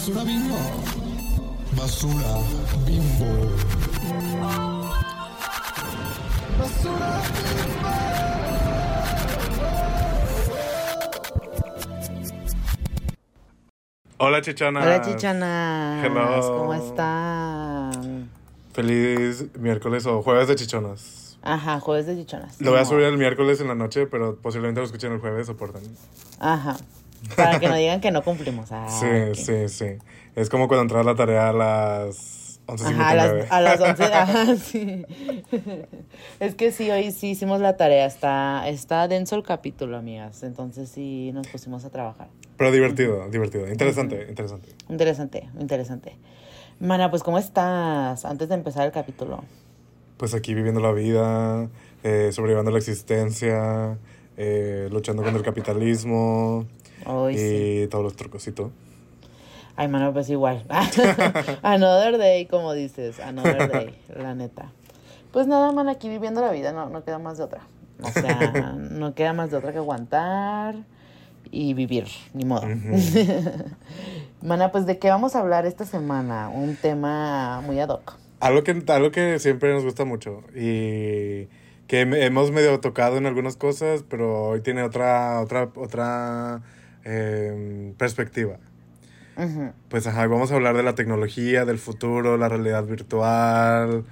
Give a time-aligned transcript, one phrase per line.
[0.00, 0.56] basura bimbo.
[1.76, 2.40] Basura
[2.86, 3.50] bimbo.
[6.58, 7.22] Basura
[14.16, 14.84] Hola chichonas.
[14.86, 16.04] Hola chichonas.
[16.04, 16.58] Hello.
[16.58, 18.30] ¿Cómo están?
[18.72, 21.36] Feliz miércoles o jueves de chichonas.
[21.42, 22.58] Ajá, jueves de chichonas.
[22.58, 25.46] Lo voy a subir el miércoles en la noche, pero posiblemente lo escuchen el jueves,
[25.46, 25.82] soportan.
[26.38, 26.78] Ajá.
[27.36, 28.70] Para que no digan que no cumplimos.
[28.72, 29.34] Ah, Sí, ok.
[29.34, 29.86] sí, sí.
[30.36, 32.90] Es como cuando entras a la tarea a las 11.59.
[32.92, 34.04] Ajá, a las, a las 11.
[34.14, 35.04] Ajá, sí.
[36.38, 38.06] Es que sí, hoy sí hicimos la tarea.
[38.06, 40.42] Está, está denso el capítulo, amigas.
[40.42, 42.28] Entonces sí nos pusimos a trabajar.
[42.56, 43.68] Pero divertido, divertido.
[43.70, 44.68] Interesante, interesante.
[44.88, 46.16] Interesante, interesante.
[46.78, 48.24] Mana, pues ¿cómo estás?
[48.24, 49.42] Antes de empezar el capítulo.
[50.16, 51.68] Pues aquí viviendo la vida,
[52.02, 53.98] eh, sobrellevando la existencia,
[54.36, 56.66] eh, luchando contra el capitalismo
[57.30, 57.88] Y sí.
[57.90, 58.70] todos los trucos y todo.
[59.76, 60.64] Ay, mano, pues igual.
[61.62, 63.18] another day, como dices.
[63.18, 64.72] Another day, la neta.
[65.32, 67.62] Pues nada, man, aquí viviendo la vida, no, no queda más de otra.
[68.02, 70.74] O sea, no queda más de otra que aguantar
[71.50, 72.66] y vivir, ni modo.
[74.42, 76.48] Mana, pues de qué vamos a hablar esta semana?
[76.48, 78.18] Un tema muy ad hoc.
[78.40, 81.46] Algo que, algo que siempre nos gusta mucho y
[81.86, 86.62] que hemos medio tocado en algunas cosas, pero hoy tiene otra, otra, otra
[87.04, 88.58] em, perspectiva.
[89.88, 94.04] Pues ajá, vamos a hablar de la tecnología, del futuro, la realidad virtual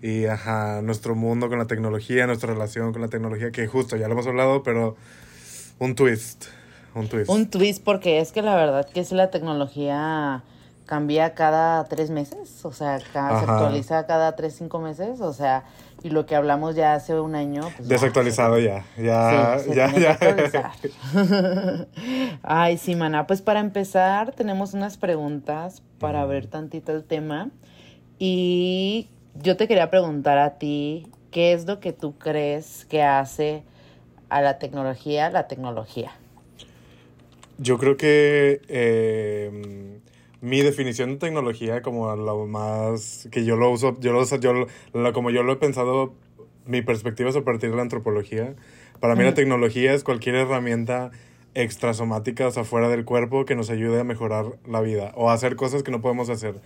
[0.00, 4.06] y ajá, nuestro mundo con la tecnología, nuestra relación con la tecnología, que justo ya
[4.06, 4.96] lo hemos hablado, pero
[5.78, 6.46] un twist,
[6.94, 7.28] un twist.
[7.28, 10.42] Un twist, porque es que la verdad que si la tecnología
[10.86, 15.64] cambia cada tres meses, o sea, se actualiza cada tres, cinco meses, o sea,
[16.04, 20.72] y lo que hablamos ya hace un año, pues Desactualizado ya, ya, Sí, ya, ya.
[22.42, 23.26] Ay, sí, mana.
[23.26, 27.48] Pues para empezar, tenemos unas preguntas para ver tantito el tema.
[28.18, 29.08] Y
[29.42, 33.62] yo te quería preguntar a ti, ¿qué es lo que tú crees que hace
[34.28, 36.10] a la tecnología la tecnología?
[37.56, 40.00] Yo creo que eh,
[40.44, 44.52] mi definición de tecnología, como lo más que yo lo uso, yo lo, yo
[44.92, 46.12] lo- como yo lo he pensado,
[46.66, 48.54] mi perspectiva es a partir de la antropología.
[49.00, 49.36] Para mí la Ujú.
[49.36, 51.10] tecnología es cualquier herramienta
[51.54, 55.32] extrasomática, o sea, fuera del cuerpo, que nos ayude a mejorar la vida o a
[55.34, 56.56] hacer cosas que no podemos hacer.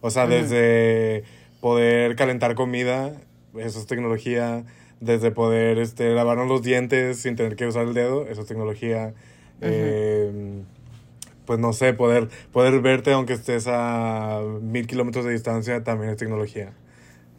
[0.00, 0.32] O sea, Ujú.
[0.34, 1.24] desde
[1.60, 3.12] poder calentar comida,
[3.56, 4.64] eso es tecnología,
[5.00, 9.14] desde poder este, lavarnos los dientes sin tener que usar el dedo, eso es tecnología.
[9.60, 10.62] Eh,
[11.48, 16.18] pues no sé, poder, poder verte aunque estés a mil kilómetros de distancia también es
[16.18, 16.74] tecnología.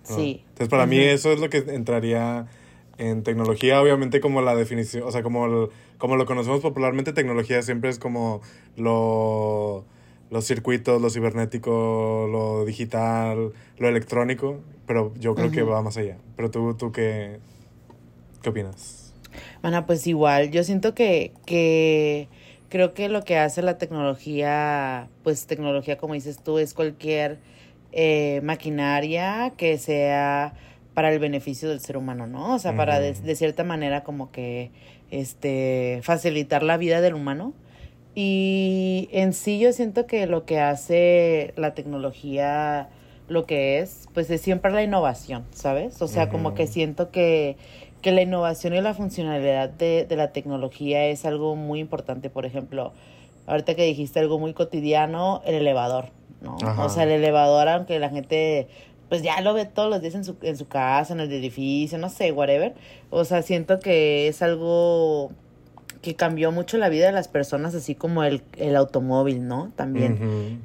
[0.10, 0.16] ¿no?
[0.16, 0.42] Sí.
[0.50, 2.48] Entonces, para mí eso es lo que entraría
[2.98, 5.70] en tecnología, obviamente como la definición, o sea, como, el-
[6.00, 8.42] como lo conocemos popularmente, tecnología siempre es como
[8.78, 9.86] lo,
[10.32, 16.18] los circuitos, lo cibernético, lo digital, lo electrónico, pero yo creo que va más allá.
[16.36, 17.38] Pero tú, tú qué,
[18.42, 19.14] qué opinas?
[19.62, 22.28] Bueno, pues igual, yo siento que, que
[22.70, 27.40] creo que lo que hace la tecnología, pues tecnología como dices tú, es cualquier
[27.92, 30.54] eh, maquinaria que sea
[30.94, 32.54] para el beneficio del ser humano, ¿no?
[32.54, 34.72] O sea, para de, cierta manera como que
[35.12, 37.54] este facilitar la vida del humano.
[38.16, 42.90] Y en sí yo siento que lo que hace la tecnología,
[43.30, 46.02] lo que es, pues es siempre la innovación, ¿sabes?
[46.02, 47.56] O sea, como que siento que,
[48.02, 52.30] que la innovación y la funcionalidad de, de la tecnología es algo muy importante.
[52.30, 52.94] Por ejemplo,
[53.48, 56.06] ahorita que dijiste algo muy cotidiano, el elevador,
[56.42, 56.58] ¿no?
[56.62, 56.86] Ajá.
[56.86, 58.68] O sea, el elevador, aunque la gente
[59.10, 61.98] pues ya lo ve todos los días en su, en su casa, en el edificio,
[61.98, 62.76] no sé, whatever.
[63.10, 65.32] O sea, siento que es algo
[66.04, 69.72] que cambió mucho la vida de las personas, así como el, el automóvil, ¿no?
[69.76, 70.62] También.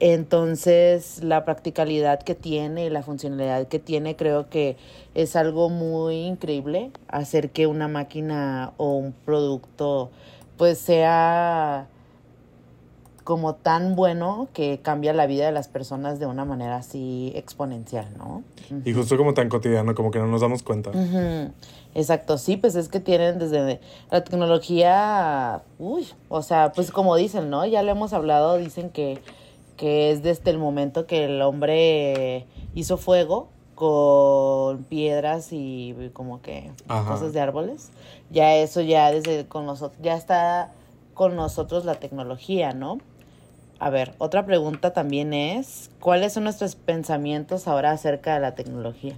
[0.00, 4.76] Entonces, la practicalidad que tiene y la funcionalidad que tiene, creo que
[5.14, 10.10] es algo muy increíble hacer que una máquina o un producto
[10.56, 11.88] pues sea
[13.24, 18.08] como tan bueno que cambia la vida de las personas de una manera así exponencial,
[18.16, 18.42] ¿no?
[18.84, 20.92] Y justo como tan cotidiano, como que no nos damos cuenta.
[21.94, 23.80] Exacto, sí, pues es que tienen desde
[24.10, 27.66] la tecnología, uy, o sea, pues como dicen, ¿no?
[27.66, 29.18] Ya lo hemos hablado, dicen que,
[29.78, 36.70] que es desde el momento que el hombre hizo fuego con piedras y como que
[36.88, 37.12] Ajá.
[37.12, 37.90] cosas de árboles,
[38.28, 40.72] ya eso ya desde con nosotros, ya está
[41.14, 42.98] con nosotros la tecnología, ¿no?
[43.78, 49.16] A ver, otra pregunta también es, ¿cuáles son nuestros pensamientos ahora acerca de la tecnología?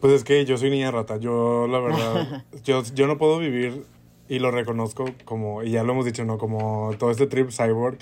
[0.00, 1.16] Pues es que yo soy niña rata.
[1.16, 3.84] Yo, la verdad, yo, yo no puedo vivir,
[4.28, 6.38] y lo reconozco como, y ya lo hemos dicho, ¿no?
[6.38, 7.98] Como todo este trip cyborg,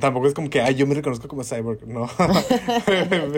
[0.00, 2.08] Tampoco es como que, ay, yo me reconozco como cyborg, no.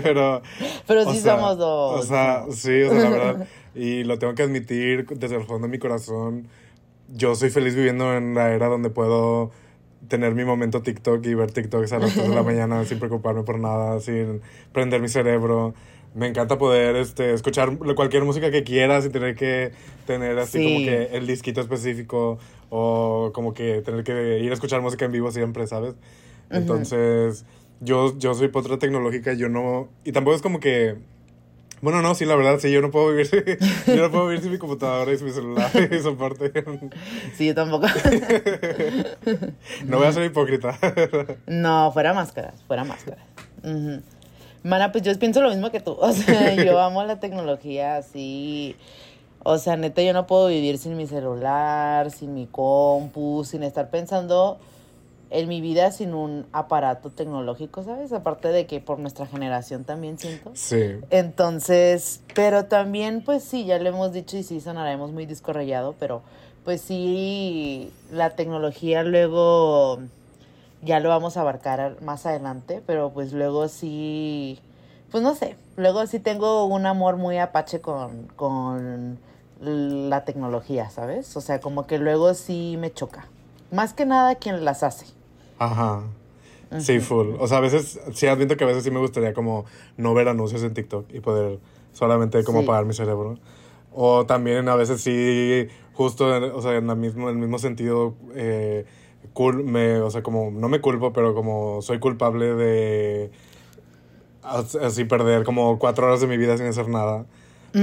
[0.03, 0.43] pero.
[0.87, 2.05] Pero sí somos dos.
[2.05, 3.49] O sea, sí, o sea, la verdad.
[3.75, 6.49] Y lo tengo que admitir desde el fondo de mi corazón.
[7.15, 9.51] Yo soy feliz viviendo en la era donde puedo
[10.09, 13.43] tener mi momento TikTok y ver TikToks a las 3 de la mañana sin preocuparme
[13.43, 14.41] por nada, sin
[14.73, 15.75] prender mi cerebro.
[16.15, 19.73] Me encanta poder este, escuchar cualquier música que quiera sin tener que
[20.07, 22.39] tener así como que el disquito específico
[22.71, 25.95] o como que tener que ir a escuchar música en vivo siempre, ¿sabes?
[26.51, 27.45] Entonces,
[27.81, 29.89] yo, yo soy potra tecnológica, yo no...
[30.05, 30.97] Y tampoco es como que...
[31.83, 33.29] Bueno, no, sí, la verdad, sí, yo no puedo vivir,
[33.87, 36.53] yo no puedo vivir sin mi computadora y sin mi celular y soporte.
[37.35, 37.87] Sí, yo tampoco.
[39.85, 40.79] no voy a ser hipócrita.
[41.47, 43.25] No, fuera máscaras, fuera máscaras.
[44.63, 45.93] Mana, pues yo pienso lo mismo que tú.
[46.01, 48.75] O sea, yo amo la tecnología así.
[49.49, 53.91] O sea, neta, yo no puedo vivir sin mi celular, sin mi compu, sin estar
[53.91, 54.59] pensando
[55.31, 58.13] en mi vida sin un aparato tecnológico, ¿sabes?
[58.13, 60.51] Aparte de que por nuestra generación también siento.
[60.55, 60.97] Sí.
[61.11, 66.23] Entonces, pero también, pues sí, ya lo hemos dicho y sí sonaremos muy discorrellado, pero
[66.65, 70.01] pues sí, la tecnología luego
[70.83, 74.59] ya lo vamos a abarcar más adelante, pero pues luego sí,
[75.13, 79.21] pues no sé, luego sí tengo un amor muy apache con, con
[79.61, 81.37] la tecnología, ¿sabes?
[81.37, 83.27] O sea, como que luego sí me choca.
[83.73, 85.07] Más que nada quien las hace.
[85.59, 86.03] Ajá.
[86.79, 87.35] Sí, full.
[87.39, 89.65] O sea, a veces, sí admito que a veces sí me gustaría como
[89.97, 91.59] no ver anuncios en TikTok y poder
[91.93, 93.39] solamente como apagar mi cerebro.
[93.93, 98.15] O también a veces sí, justo, o sea, en el mismo, en el mismo sentido,
[98.35, 98.85] eh,
[99.65, 103.31] me, o sea, como, no me culpo, pero como soy culpable de
[104.43, 107.27] así perder como cuatro horas de mi vida sin hacer nada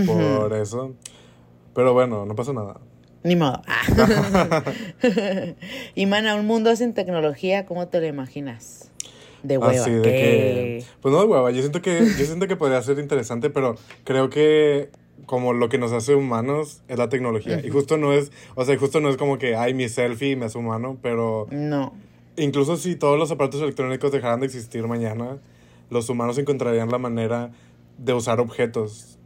[0.06, 0.94] por eso.
[1.74, 2.80] Pero bueno, no pasa nada.
[3.24, 3.62] Ni modo.
[5.96, 8.92] y mana, un mundo sin tecnología, ¿cómo te lo imaginas?
[9.44, 9.82] De hueva.
[9.82, 13.00] Así de que, pues no de hueva, yo siento que yo siento que podría ser
[13.00, 13.76] interesante, pero
[14.06, 14.90] creo que
[15.26, 17.60] como lo que nos hace humanos es la tecnología.
[17.64, 20.46] Y justo no es, o sea, justo no es como que, ay, mi selfie me
[20.46, 21.48] hace humano, pero...
[21.52, 21.94] No.
[22.36, 25.38] Incluso si todos los aparatos electrónicos dejaran de existir mañana,
[25.90, 27.52] los humanos encontrarían la manera
[27.98, 29.18] de usar objetos.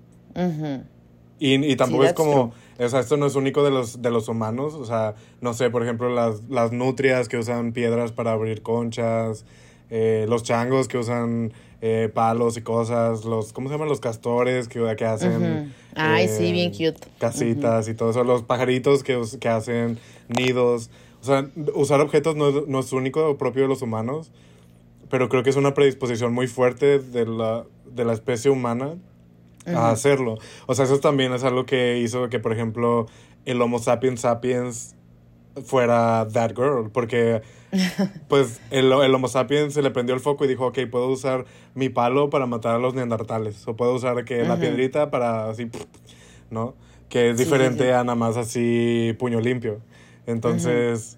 [1.40, 4.28] Y, y, tampoco es como, o sea, esto no es único de los, de los
[4.28, 8.62] humanos, o sea, no sé, por ejemplo, las, las nutrias que usan piedras para abrir
[8.62, 9.46] conchas,
[9.90, 13.88] eh, los changos que usan eh, palos y cosas, los, ¿cómo se llaman?
[13.88, 15.74] Los castores que, que hacen...
[15.96, 17.08] Ay, sí, bien eh, cute.
[17.20, 20.90] Casitas y todo eso, los pajaritos que, que hacen nidos.
[21.22, 24.32] O sea, usar objetos no, no es único o propio de los humanos,
[25.10, 28.98] pero creo que es una predisposición muy fuerte de la, de la especie humana
[29.76, 30.38] a hacerlo.
[30.66, 33.08] O sea, eso también es algo que hizo que, por ejemplo,
[33.46, 34.96] el Homo sapiens sapiens
[35.66, 37.42] fuera that girl, porque
[38.28, 41.46] pues el, el, Homo sapiens se le prendió el foco y dijo, ok, puedo usar
[41.74, 45.70] mi palo para matar a los neandertales, o puedo usar que la piedrita para así,
[46.50, 46.76] ¿no?
[47.10, 49.80] Que es diferente a nada más así puño limpio.
[50.26, 51.18] Entonces,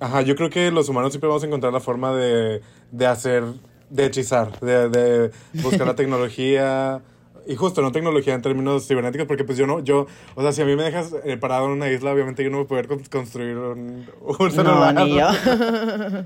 [0.00, 3.44] ajá, yo creo que los humanos siempre vamos a encontrar la forma de, de hacer,
[3.90, 5.30] de hechizar, de, de
[5.62, 7.02] buscar la tecnología
[7.46, 10.62] y justo, no tecnología en términos cibernéticos, porque pues yo no, yo, o sea, si
[10.62, 13.08] a mí me dejas eh, parado en una isla, obviamente yo no voy a poder
[13.08, 14.06] construir un,
[14.50, 14.94] celular.
[14.94, 15.28] No, ni yo.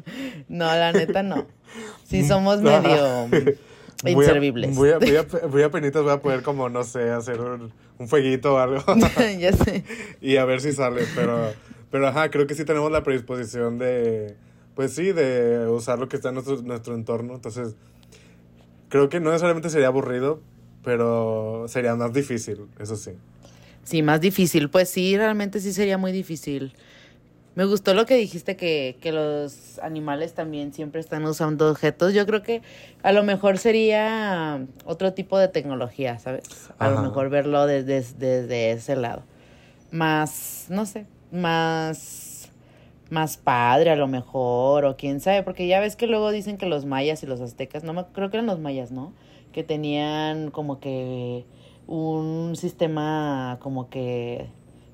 [0.48, 1.46] no, la neta no.
[2.04, 3.28] Si somos medio
[4.06, 4.74] inservibles.
[4.74, 7.70] Voy a, voy a, voy a, penitas, voy a poder como, no sé, hacer un,
[7.98, 8.82] un fueguito o algo.
[9.38, 9.84] ya sé.
[10.22, 11.52] Y a ver si sale, pero,
[11.90, 14.36] pero ajá, creo que sí tenemos la predisposición de,
[14.74, 17.76] pues sí, de usar lo que está en nuestro, nuestro entorno, entonces...
[18.88, 20.40] Creo que no necesariamente sería aburrido,
[20.82, 23.12] pero sería más difícil, eso sí.
[23.84, 24.70] Sí, más difícil.
[24.70, 26.74] Pues sí, realmente sí sería muy difícil.
[27.56, 32.14] Me gustó lo que dijiste que, que los animales también siempre están usando objetos.
[32.14, 32.62] Yo creo que
[33.02, 36.44] a lo mejor sería otro tipo de tecnología, ¿sabes?
[36.78, 39.24] A lo mejor verlo desde, desde ese lado.
[39.90, 42.50] Más, no sé, más,
[43.10, 46.66] más padre a lo mejor, o quién sabe, porque ya ves que luego dicen que
[46.66, 49.12] los mayas y los aztecas, no me, creo que eran los mayas, ¿no?
[49.52, 51.44] Que tenían como que
[51.86, 54.46] un sistema como que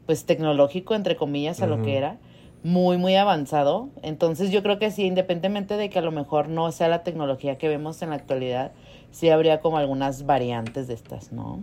[0.07, 2.19] pues tecnológico entre comillas a lo que era
[2.63, 3.91] muy muy avanzado.
[4.03, 7.59] Entonces yo creo que sí independientemente de que a lo mejor no sea la tecnología
[7.59, 8.73] que vemos en la actualidad
[9.11, 11.63] sí habría como algunas variantes de estas no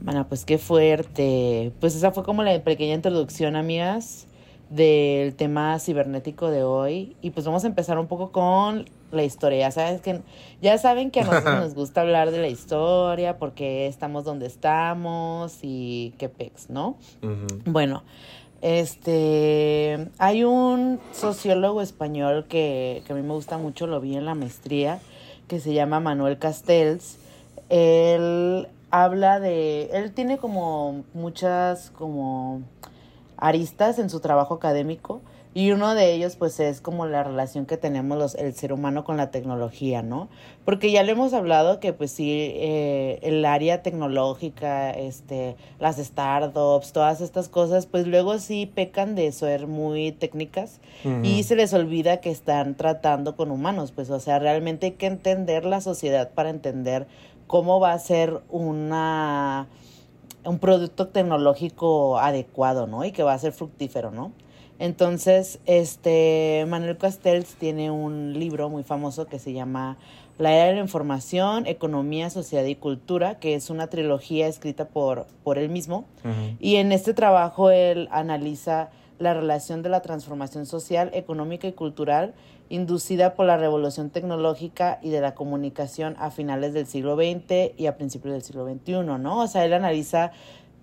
[0.00, 1.72] bueno pues qué fuerte.
[1.80, 4.28] Pues esa fue como la pequeña introducción amigas
[4.70, 7.16] del tema cibernético de hoy.
[7.22, 9.60] Y pues vamos a empezar un poco con la historia.
[9.60, 10.20] Ya sabes que
[10.60, 15.58] ya saben que a nosotros nos gusta hablar de la historia, porque estamos donde estamos
[15.62, 16.96] y qué pex, ¿no?
[17.64, 18.02] Bueno,
[18.60, 24.24] Este, hay un sociólogo español que, que a mí me gusta mucho, lo vi en
[24.24, 24.98] la maestría,
[25.46, 27.18] que se llama Manuel Castells.
[27.68, 32.62] Él habla de, él tiene como muchas como
[33.36, 35.20] aristas en su trabajo académico
[35.58, 39.02] y uno de ellos pues es como la relación que tenemos los, el ser humano
[39.02, 40.28] con la tecnología, ¿no?
[40.64, 46.92] Porque ya lo hemos hablado que pues sí, eh, el área tecnológica, este, las startups,
[46.92, 50.78] todas estas cosas, pues luego sí pecan de ser muy técnicas
[51.24, 55.06] y se les olvida que están tratando con humanos, pues o sea, realmente hay que
[55.06, 57.08] entender la sociedad para entender
[57.48, 59.66] cómo va a ser una
[60.44, 63.04] un producto tecnológico adecuado, ¿no?
[63.04, 64.30] Y que va a ser fructífero, ¿no?
[64.78, 69.96] Entonces, este Manuel Castells tiene un libro muy famoso que se llama
[70.38, 75.26] La era de la información, economía, sociedad y cultura, que es una trilogía escrita por,
[75.42, 76.04] por él mismo.
[76.60, 82.34] Y en este trabajo él analiza la relación de la transformación social, económica y cultural
[82.70, 87.86] inducida por la revolución tecnológica y de la comunicación a finales del siglo XX y
[87.86, 89.40] a principios del siglo XXI, ¿no?
[89.40, 90.32] O sea, él analiza,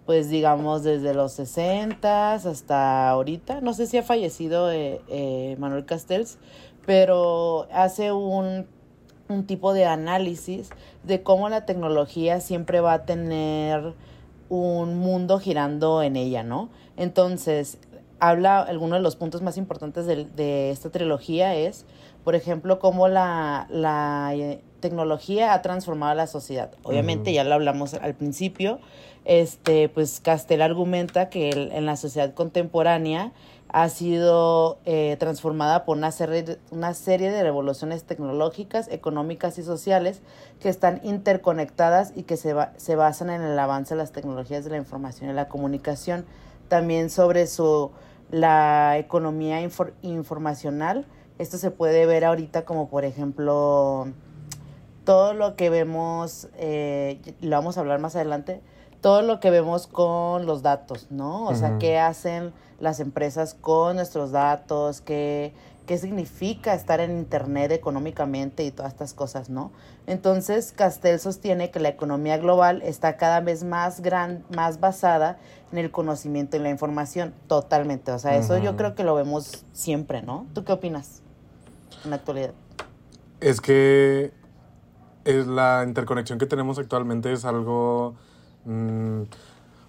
[0.05, 3.61] pues digamos, desde los 60 hasta ahorita.
[3.61, 6.37] No sé si ha fallecido eh, eh, Manuel Castells,
[6.85, 8.67] pero hace un,
[9.29, 10.69] un tipo de análisis
[11.03, 13.93] de cómo la tecnología siempre va a tener
[14.49, 16.69] un mundo girando en ella, ¿no?
[16.97, 17.79] Entonces,
[18.19, 21.85] habla, algunos de los puntos más importantes de, de esta trilogía es,
[22.23, 26.71] por ejemplo, cómo la, la eh, tecnología ha transformado la sociedad.
[26.83, 28.79] Obviamente, ya lo hablamos al principio,
[29.25, 33.31] este, pues Castel argumenta que el, en la sociedad contemporánea
[33.69, 40.21] ha sido eh, transformada por una serie, una serie de revoluciones tecnológicas, económicas y sociales
[40.61, 44.63] que están interconectadas y que se, ba se basan en el avance de las tecnologías
[44.63, 46.25] de la información y la comunicación.
[46.67, 47.91] También sobre su
[48.31, 51.05] la economía infor informacional.
[51.37, 54.07] Esto se puede ver ahorita como por ejemplo
[55.05, 58.61] todo lo que vemos, eh, lo vamos a hablar más adelante,
[59.01, 61.45] todo lo que vemos con los datos, ¿no?
[61.45, 65.53] O sea, qué hacen las empresas con nuestros datos, qué,
[65.85, 69.71] qué significa estar en Internet económicamente y todas estas cosas, ¿no?
[70.07, 75.37] Entonces, Castel sostiene que la economía global está cada vez más, gran, más basada
[75.71, 78.11] en el conocimiento y la información, totalmente.
[78.11, 80.47] O sea, eso yo creo que lo vemos siempre, ¿no?
[80.53, 81.21] ¿Tú qué opinas
[82.03, 82.53] en la actualidad?
[83.39, 84.33] Es que
[85.25, 88.15] es la interconexión que tenemos actualmente es algo...
[88.63, 89.23] Mmm,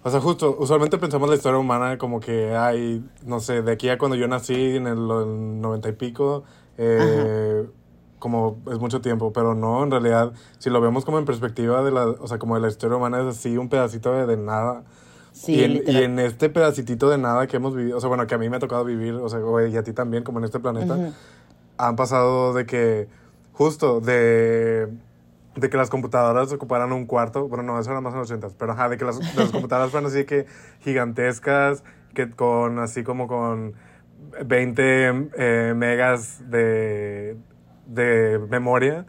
[0.03, 3.89] o sea, justo, usualmente pensamos la historia humana como que hay, no sé, de aquí
[3.89, 5.05] a cuando yo nací en el,
[5.59, 6.43] noventa y pico,
[6.77, 7.67] eh,
[8.17, 11.91] como es mucho tiempo, pero no, en realidad, si lo vemos como en perspectiva de
[11.91, 14.83] la, o sea, como de la historia humana es así un pedacito de, de nada.
[15.33, 18.25] Sí, y, en, y en este pedacitito de nada que hemos vivido, o sea, bueno,
[18.27, 20.45] que a mí me ha tocado vivir, o sea, y a ti también, como en
[20.45, 21.13] este planeta, Ujú.
[21.77, 23.09] han pasado de que,
[23.51, 24.87] justo, de,
[25.57, 28.49] de que las computadoras ocuparan un cuarto, bueno, no, eso era más en los 80,
[28.57, 30.45] pero ajá, de que las, las computadoras fueran así que
[30.81, 31.83] gigantescas,
[32.13, 33.73] que con, así como con
[34.45, 37.37] 20 eh, megas de,
[37.87, 39.05] de memoria,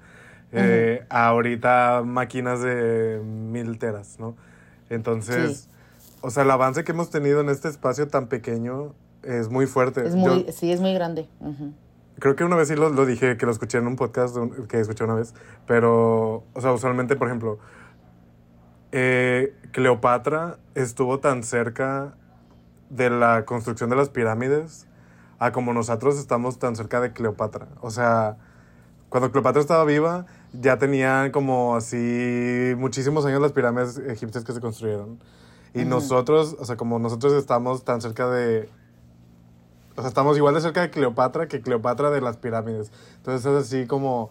[0.53, 4.35] eh, ahorita máquinas de mil teras, ¿no?
[4.89, 5.71] Entonces, Sí.
[6.23, 10.07] o sea, el avance que hemos tenido en este espacio tan pequeño es muy fuerte.
[10.07, 11.29] Es Yo- muy, sí, es muy grande.
[11.41, 11.73] Ujú.
[12.19, 14.37] Creo que una vez sí lo, lo dije, que lo escuché en un podcast
[14.69, 15.35] que escuché una vez,
[15.67, 17.59] pero, o sea, usualmente, por ejemplo,
[18.93, 22.15] eh, Cleopatra estuvo tan cerca
[22.91, 24.87] de la construcción de las pirámides
[25.39, 27.69] a como nosotros estamos tan cerca de Cleopatra.
[27.81, 28.37] O sea,
[29.09, 34.61] cuando Cleopatra estaba viva, ya tenían como así muchísimos años las pirámides egipcias que se
[34.61, 35.19] construyeron.
[35.75, 38.69] Y nosotros, o sea, como nosotros estamos tan cerca de,
[39.99, 42.93] o sea, estamos igual de cerca de Cleopatra que Cleopatra de las pirámides.
[43.17, 44.31] Entonces es así como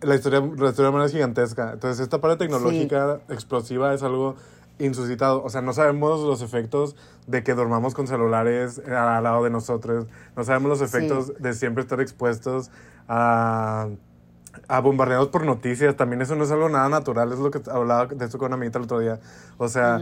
[0.00, 1.72] la historia, la historia humana es gigantesca.
[1.74, 4.36] Entonces esta parte tecnológica explosiva es algo
[4.78, 5.42] insuscitado.
[5.44, 10.06] O sea, no sabemos los efectos de que dormamos con celulares al lado de nosotros.
[10.34, 12.70] No sabemos los efectos de siempre estar expuestos
[13.06, 13.88] a,
[14.68, 15.94] a bombardeados por noticias.
[15.94, 17.30] También eso no es algo nada natural.
[17.32, 19.20] Es lo que hablaba de esto con una amiguita el otro día.
[19.58, 20.00] O sea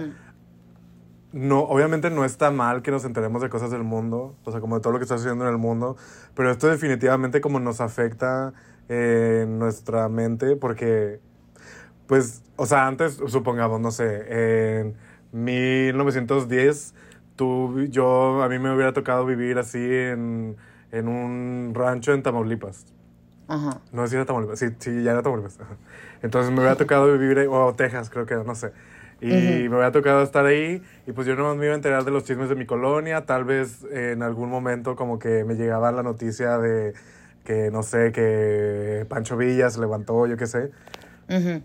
[1.33, 4.77] no, obviamente no está mal que nos enteremos de cosas del mundo, o sea, como
[4.77, 5.97] de todo lo que está sucediendo en el mundo,
[6.35, 8.53] pero esto definitivamente como nos afecta
[8.89, 11.21] eh, nuestra mente, porque,
[12.07, 14.97] pues, o sea, antes, supongamos, no sé, en
[15.33, 16.95] 1910,
[17.37, 20.57] tú, yo, a mí me hubiera tocado vivir así en,
[20.93, 22.87] en un rancho en Tamaulipas.
[23.49, 23.81] Ajá.
[23.93, 24.59] No sé si era Tamaulipas.
[24.59, 25.59] Sí, sí, ya era Tamaulipas.
[26.23, 28.73] Entonces me hubiera tocado vivir, o Texas, creo que no sé.
[29.23, 32.11] Y me había tocado estar ahí y pues yo no me iba a enterar de
[32.11, 36.03] los chismes de mi colonia, tal vez en algún momento como que me llegaba la
[36.03, 36.95] noticia de
[37.45, 40.71] que no sé, que Pancho Villa se levantó, yo qué sé.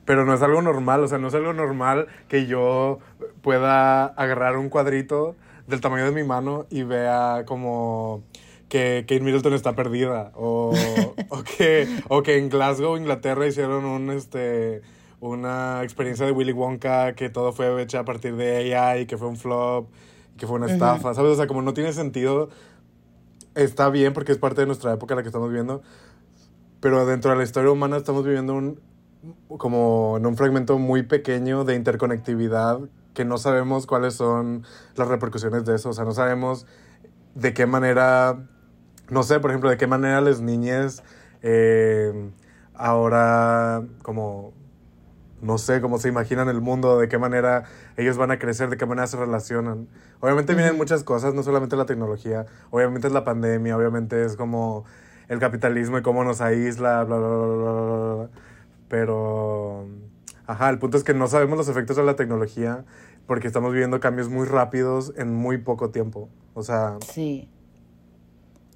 [0.06, 3.00] Pero no es algo normal, o sea, no es algo normal que yo
[3.42, 5.36] pueda agarrar un cuadrito
[5.66, 8.24] del tamaño de mi mano y vea como
[8.70, 10.72] que Kate Middleton está perdida o,
[11.30, 14.82] o, que, o que en Glasgow, Inglaterra, hicieron un, este,
[15.20, 19.28] una experiencia de Willy Wonka que todo fue hecha a partir de AI, que fue
[19.28, 19.90] un flop,
[20.38, 21.32] que fue una estafa, ¿sabes?
[21.32, 22.50] O sea, como no tiene sentido,
[23.56, 25.82] está bien porque es parte de nuestra época la que estamos viendo,
[26.80, 28.80] pero dentro de la historia humana estamos viviendo un,
[29.48, 32.80] como en un fragmento muy pequeño de interconectividad
[33.14, 36.68] que no sabemos cuáles son las repercusiones de eso, o sea, no sabemos
[37.34, 38.46] de qué manera,
[39.10, 41.02] no sé, por ejemplo, de qué manera las niñas
[41.42, 42.32] eh,
[42.74, 44.54] ahora como
[45.46, 47.66] no sé cómo se imaginan el mundo, de qué manera
[47.98, 49.88] ellos van a crecer, de qué manera se relacionan.
[50.20, 54.86] Obviamente vienen muchas cosas, no solamente la tecnología, obviamente es la pandemia, obviamente es como
[55.28, 58.30] el capitalismo y cómo nos aísla, bla, bla, bla, bla, bla.
[58.90, 59.86] Pero,
[60.48, 62.84] ajá, el punto es que no sabemos los efectos de la tecnología
[63.28, 66.30] porque estamos viviendo cambios muy rápidos en muy poco tiempo.
[66.54, 66.98] O sea...
[67.02, 67.50] Sí.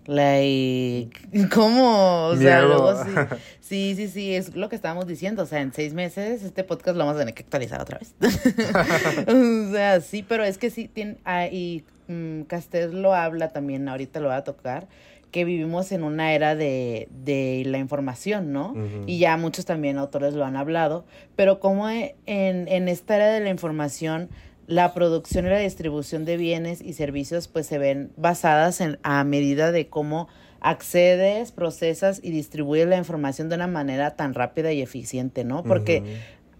[0.09, 1.11] Like,
[1.53, 2.29] ¿cómo?
[2.29, 3.11] O sea, luego sí.
[3.61, 5.43] Sí, sí, sí, es lo que estábamos diciendo.
[5.43, 8.15] O sea, en seis meses este podcast lo vamos a tener que actualizar otra vez.
[9.27, 13.87] o sea, sí, pero es que sí, tiene, ah, y um, Castel lo habla también,
[13.87, 14.87] ahorita lo va a tocar,
[15.29, 18.73] que vivimos en una era de, de la información, ¿no?
[19.05, 23.39] Y ya muchos también autores lo han hablado, pero como en, en esta era de
[23.39, 24.29] la información
[24.69, 29.23] la producción y la distribución de bienes y servicios pues se ven basadas en a
[29.23, 30.27] medida de cómo
[30.61, 35.63] accedes, procesas y distribuyes la información de una manera tan rápida y eficiente, ¿no?
[35.63, 36.19] Porque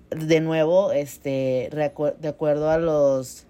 [0.10, 3.46] de nuevo, este, de acuerdo a los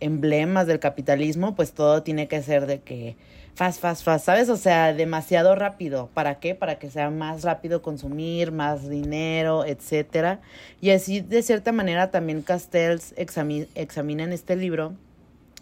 [0.00, 3.16] emblemas del capitalismo, pues todo tiene que ser de que
[3.58, 4.48] fast, fast, fast, ¿sabes?
[4.50, 6.10] O sea, demasiado rápido.
[6.14, 6.54] ¿Para qué?
[6.54, 10.40] Para que sea más rápido consumir, más dinero, etcétera.
[10.80, 14.92] Y así, de cierta manera, también Castells examina en este libro,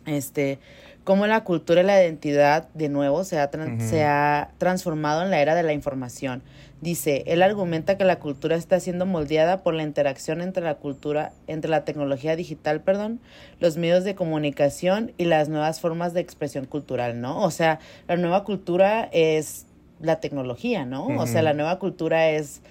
[0.05, 0.59] este,
[1.07, 5.41] cómo la cultura y la identidad, de nuevo, se ha, se ha transformado en la
[5.41, 6.43] era de la información.
[6.81, 11.31] Dice, él argumenta que la cultura está siendo moldeada por la interacción entre la cultura,
[11.47, 13.21] entre la tecnología digital, perdón,
[13.61, 17.41] los medios de comunicación y las nuevas formas de expresión cultural, ¿no?
[17.41, 19.67] O sea, la nueva cultura es
[20.01, 21.07] la tecnología, ¿no?
[21.07, 22.63] O sea, la nueva cultura es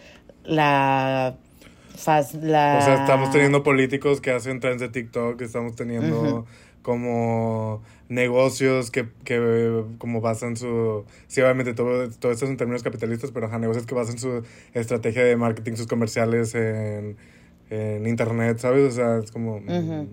[0.43, 1.35] la
[2.41, 2.79] la...
[2.81, 6.45] O sea, estamos teniendo políticos que hacen trends de TikTok, estamos teniendo
[6.85, 11.03] como negocios que, que como basan su...
[11.25, 14.43] Sí, obviamente todo, todo esto es en términos capitalistas, pero ajá, negocios que basan su
[14.75, 17.17] estrategia de marketing, sus comerciales en,
[17.71, 18.93] en Internet, ¿sabes?
[18.93, 19.61] O sea, es como...
[19.61, 20.05] Mm.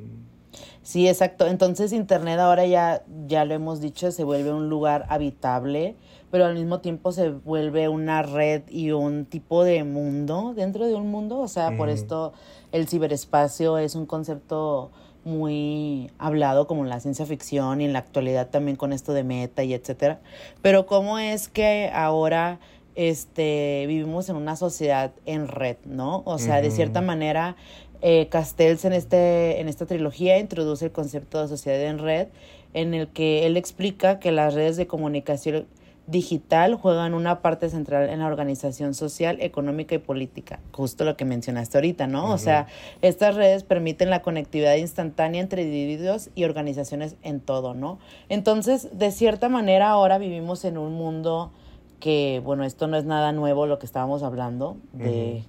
[0.82, 1.46] Sí, exacto.
[1.46, 5.94] Entonces Internet ahora ya, ya lo hemos dicho, se vuelve un lugar habitable,
[6.30, 10.94] pero al mismo tiempo se vuelve una red y un tipo de mundo dentro de
[10.94, 11.38] un mundo.
[11.38, 12.32] O sea, por esto
[12.72, 14.90] el ciberespacio es un concepto
[15.24, 19.24] muy hablado como en la ciencia ficción y en la actualidad también con esto de
[19.24, 20.20] meta y etcétera.
[20.62, 22.58] Pero cómo es que ahora
[22.94, 26.22] este vivimos en una sociedad en red, ¿no?
[26.26, 27.56] O sea, de cierta manera
[28.02, 32.28] eh, Castells en este en esta trilogía introduce el concepto de sociedad en red
[32.74, 35.66] en el que él explica que las redes de comunicación
[36.06, 41.24] digital juegan una parte central en la organización social, económica y política, justo lo que
[41.24, 42.32] mencionaste ahorita, ¿no?
[42.32, 42.66] O sea,
[43.02, 47.98] estas redes permiten la conectividad instantánea entre individuos y organizaciones en todo, ¿no?
[48.28, 51.52] Entonces, de cierta manera, ahora vivimos en un mundo
[52.00, 55.44] que, bueno, esto no es nada nuevo lo que estábamos hablando, de,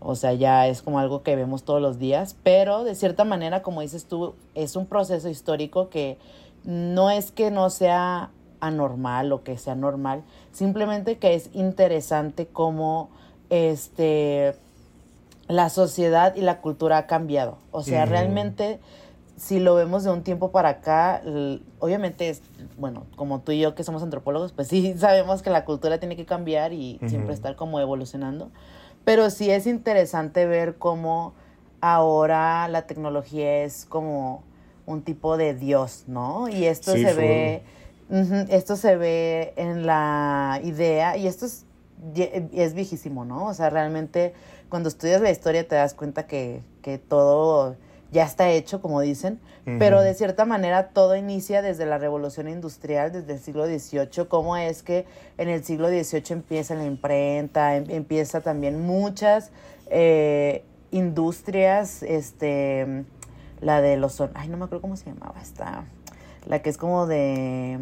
[0.00, 3.60] o sea, ya es como algo que vemos todos los días, pero de cierta manera,
[3.60, 6.16] como dices tú, es un proceso histórico que
[6.64, 13.10] no es que no sea anormal o que sea normal, simplemente que es interesante cómo
[13.48, 14.54] este
[15.48, 17.58] la sociedad y la cultura ha cambiado.
[17.72, 18.78] O sea, realmente
[19.36, 21.22] si lo vemos de un tiempo para acá,
[21.78, 22.42] obviamente es,
[22.78, 26.14] bueno, como tú y yo que somos antropólogos, pues sí sabemos que la cultura tiene
[26.14, 28.50] que cambiar y siempre estar como evolucionando.
[29.04, 31.32] Pero sí es interesante ver cómo
[31.80, 34.42] ahora la tecnología es como
[34.84, 36.48] un tipo de Dios, ¿no?
[36.48, 37.62] Y esto se ve
[38.48, 41.64] esto se ve en la idea, y esto es,
[42.52, 43.46] es viejísimo, ¿no?
[43.46, 44.34] O sea, realmente
[44.68, 47.76] cuando estudias la historia te das cuenta que, que todo
[48.12, 49.38] ya está hecho, como dicen,
[49.78, 54.56] pero de cierta manera todo inicia desde la revolución industrial, desde el siglo XVIII, cómo
[54.56, 55.06] es que
[55.38, 59.52] en el siglo XVIII empieza la imprenta, em, empieza también muchas,
[59.90, 63.04] eh, industrias, este,
[63.60, 65.84] la de los, ay, no me acuerdo cómo se llamaba esta,
[66.46, 67.78] la que es como de,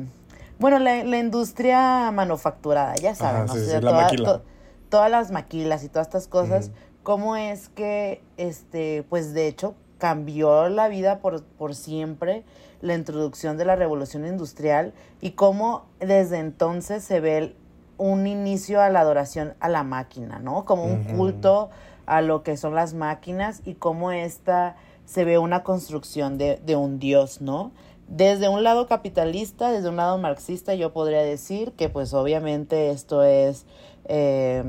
[0.58, 3.54] bueno, la, la industria manufacturada, ya saben, Ajá, ¿no?
[3.54, 4.02] sí, O sea, toda-
[4.38, 4.42] to-
[4.88, 6.70] todas las maquilas y todas estas cosas,
[7.02, 12.44] cómo es que, este, pues de hecho, cambió la vida por, por siempre
[12.80, 17.56] la introducción de la revolución industrial y cómo desde entonces se ve el-
[17.96, 20.64] un inicio a la adoración a la máquina, ¿no?
[20.64, 21.68] Como un culto
[22.06, 26.76] a lo que son las máquinas y cómo esta se ve una construcción de, de
[26.76, 27.72] un dios, ¿no?
[28.08, 33.22] Desde un lado capitalista, desde un lado marxista, yo podría decir que pues obviamente esto
[33.22, 33.66] es
[34.06, 34.64] eh,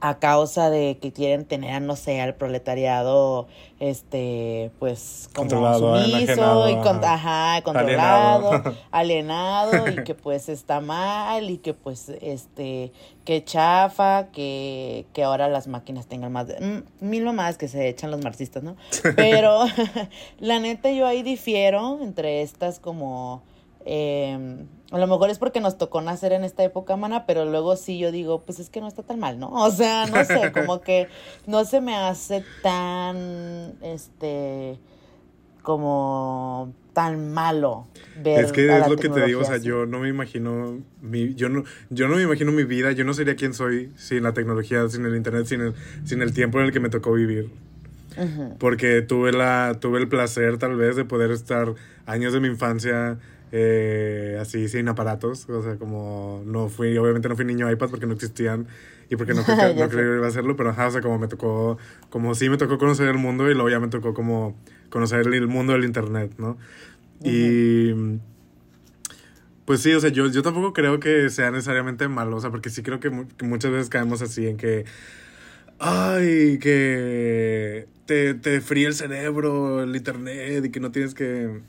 [0.00, 3.48] a causa de que quieren tener, no sé, al proletariado,
[3.80, 7.62] este, pues como Controlado, sumiso y con, ajá.
[7.62, 8.74] controlado, Alienado.
[8.92, 12.92] alienado y que pues está mal y que pues este
[13.24, 18.10] que chafa que, que ahora las máquinas tengan más de, mil mamadas que se echan
[18.10, 18.76] los marxistas no
[19.16, 19.64] pero
[20.38, 23.42] la neta yo ahí difiero entre estas como
[23.84, 27.76] eh, a lo mejor es porque nos tocó nacer en esta época, mana, pero luego
[27.76, 29.50] sí yo digo, pues es que no está tan mal, ¿no?
[29.52, 31.08] O sea, no sé, como que
[31.46, 34.78] no se me hace tan, este,
[35.62, 37.86] como tan malo
[38.22, 40.78] ver Es que a es lo que te digo, o sea, yo no me imagino
[41.02, 44.22] mi, yo no, yo no me imagino mi vida, yo no sería quien soy sin
[44.22, 45.74] la tecnología, sin el internet, sin el,
[46.04, 47.50] sin el tiempo en el que me tocó vivir.
[48.58, 51.74] Porque tuve la, tuve el placer tal vez de poder estar
[52.04, 53.16] años de mi infancia
[53.52, 55.48] eh, así sin aparatos.
[55.48, 58.66] O sea, como no fui, obviamente no fui niño iPad porque no existían
[59.10, 61.28] y porque no, Ya no que iba a hacerlo, pero ajá, o sea, como me
[61.28, 61.78] tocó,
[62.10, 64.56] como sí me tocó conocer el mundo y luego ya me tocó como
[64.90, 66.58] conocer el, el mundo del internet, ¿no?
[67.24, 67.92] Y
[69.64, 72.70] pues sí, o sea, yo, yo tampoco creo que sea necesariamente malo, o sea, porque
[72.70, 74.86] sí creo que, mu- que muchas veces caemos así en que,
[75.78, 81.60] ay, que te, te fríe el cerebro, el internet y que no tienes que...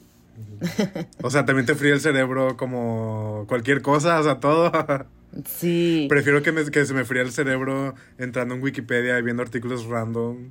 [1.24, 4.72] O sea, también te fríe el cerebro como cualquier cosa, o sea, todo.
[5.46, 6.08] Sí.
[6.10, 9.86] Prefiero que, me- que se me fríe el cerebro entrando en Wikipedia y viendo artículos
[9.86, 10.50] random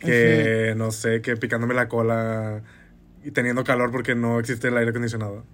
[0.00, 2.62] que, no sé, que picándome la cola
[3.24, 5.44] y teniendo calor porque no existe el aire acondicionado.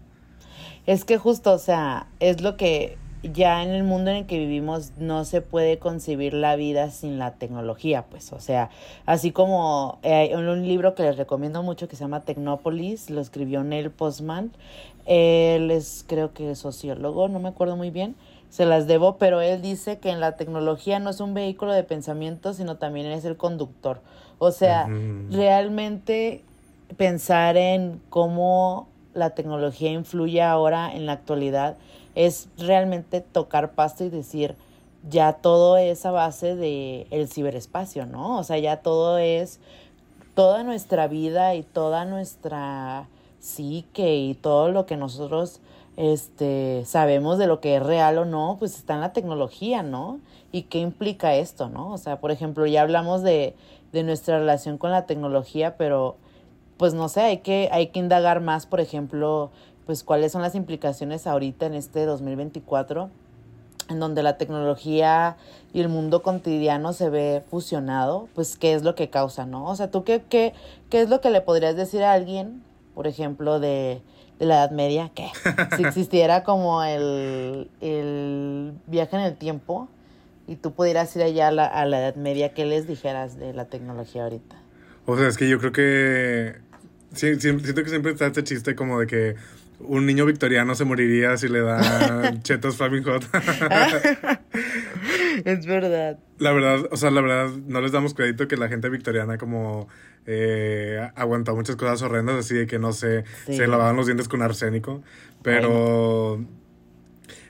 [0.86, 2.98] Es que justo, o sea, es lo que
[3.32, 7.18] ya en el mundo en el que vivimos no se puede concebir la vida sin
[7.18, 8.70] la tecnología, pues, o sea,
[9.06, 13.20] así como eh, en un libro que les recomiendo mucho que se llama Tecnópolis, lo
[13.20, 14.52] escribió Neil Postman,
[15.06, 18.14] él es creo que sociólogo, no me acuerdo muy bien,
[18.50, 21.82] se las debo, pero él dice que en la tecnología no es un vehículo de
[21.82, 24.00] pensamiento, sino también es el conductor.
[24.38, 24.88] O sea,
[25.30, 26.44] realmente
[26.96, 31.76] pensar en cómo la tecnología influye ahora en la actualidad
[32.14, 34.56] es realmente tocar pasto y decir
[35.08, 38.38] ya todo es a base de el ciberespacio, ¿no?
[38.38, 39.60] O sea, ya todo es
[40.34, 45.60] toda nuestra vida y toda nuestra psique y todo lo que nosotros
[45.96, 50.20] este sabemos de lo que es real o no, pues está en la tecnología, ¿no?
[50.50, 51.92] ¿Y qué implica esto, no?
[51.92, 53.54] O sea, por ejemplo, ya hablamos de,
[53.92, 56.16] de nuestra relación con la tecnología, pero
[56.76, 59.50] pues no sé, hay que, hay que indagar más, por ejemplo,
[59.86, 63.10] pues cuáles son las implicaciones ahorita en este 2024,
[63.90, 65.36] en donde la tecnología
[65.72, 69.66] y el mundo cotidiano se ve fusionado, pues qué es lo que causa, ¿no?
[69.66, 70.54] O sea, ¿tú qué, qué,
[70.90, 72.62] qué es lo que le podrías decir a alguien,
[72.94, 74.00] por ejemplo, de,
[74.38, 75.30] de la Edad Media, que
[75.76, 79.88] si existiera como el, el viaje en el tiempo
[80.46, 83.52] y tú pudieras ir allá a la, a la Edad Media, ¿qué les dijeras de
[83.52, 84.56] la tecnología ahorita?
[85.06, 86.56] O sea, es que yo creo que.
[87.14, 89.34] Sí, siento que siempre está este chiste como de que
[89.80, 93.24] un niño victoriano se moriría si le dan chetos Flaming Hot.
[95.44, 96.18] es verdad.
[96.38, 99.88] La verdad, o sea, la verdad, no les damos crédito que la gente victoriana como
[100.26, 103.56] eh, aguantó muchas cosas horrendas, así de que no sé, Sí.
[103.56, 105.02] se lavaban los dientes con arsénico.
[105.42, 106.42] Pero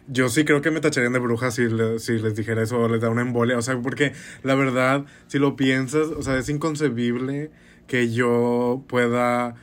[0.08, 2.88] yo sí creo que me tacharían de bruja si, le- si les dijera eso o
[2.88, 3.56] les da una embolia.
[3.58, 7.50] O sea, porque la verdad, si lo piensas, o sea, es inconcebible
[7.86, 9.54] que yo pueda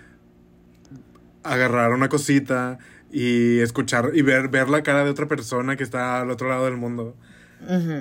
[1.43, 2.77] agarrar una cosita
[3.11, 6.65] y escuchar y ver, ver la cara de otra persona que está al otro lado
[6.65, 7.15] del mundo.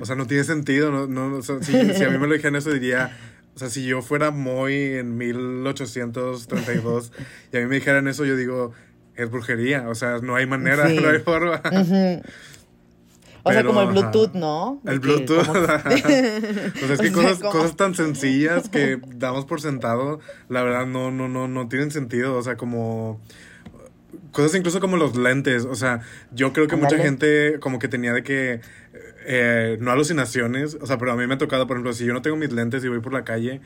[0.00, 2.32] O sea, no tiene sentido, no, no, o sea, si, si a mí me lo
[2.32, 3.14] dijeran eso diría,
[3.54, 7.12] o sea, si yo fuera muy en 1832
[7.52, 8.72] y a mí me dijeran eso, yo digo,
[9.16, 10.96] es brujería, o sea, no hay manera, Sí.
[11.02, 11.60] no hay forma.
[11.70, 12.22] Ujú.
[13.42, 13.88] O sea, como el.
[13.88, 14.80] Bluetooth, ¿no?
[14.86, 15.38] El Bluetooth.
[15.48, 21.10] o sea, es que cosas, cosas tan sencillas que damos por sentado, la verdad no,
[21.10, 22.36] no, no, no tienen sentido.
[22.36, 23.20] O sea, como
[24.32, 25.64] cosas incluso como los lentes.
[25.64, 26.00] O sea,
[26.32, 28.60] yo creo que mucha gente como que tenía de que
[29.26, 30.76] eh, no alucinaciones.
[30.80, 32.52] O sea, pero a mí me ha tocado, por ejemplo, si yo no tengo mis
[32.52, 33.60] lentes y voy por la calle,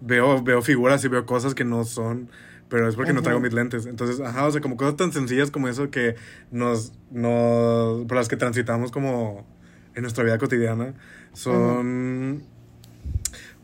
[0.00, 2.30] veo, veo figuras y veo cosas que no son,
[2.68, 3.86] pero es porque no traigo mis lentes.
[3.86, 6.16] Entonces, ajá, o sea, como cosas tan sencillas como eso que
[6.50, 9.46] nos, nos, por las que transitamos como
[9.94, 10.94] en nuestra vida cotidiana,
[11.32, 12.42] son,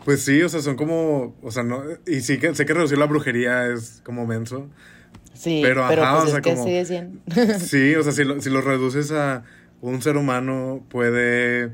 [0.05, 2.99] pues sí, o sea, son como, o sea, no, y sí que sé que reducir
[2.99, 4.69] la brujería es como menso,
[5.35, 7.19] Sí, Pero, pero, ajá, pues o es sea, que como- sigue siendo.
[7.59, 9.43] Sí, o sea, si lo, si lo reduces a
[9.81, 11.73] un ser humano, puede,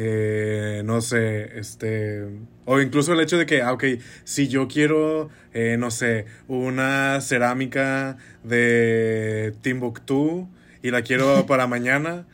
[0.00, 2.24] eh, no sé, este,
[2.66, 3.82] o incluso el hecho de que, ah, ok,
[4.22, 10.48] si yo quiero, eh, no sé, una cerámica de Timbuktu
[10.84, 12.26] y la quiero para mañana,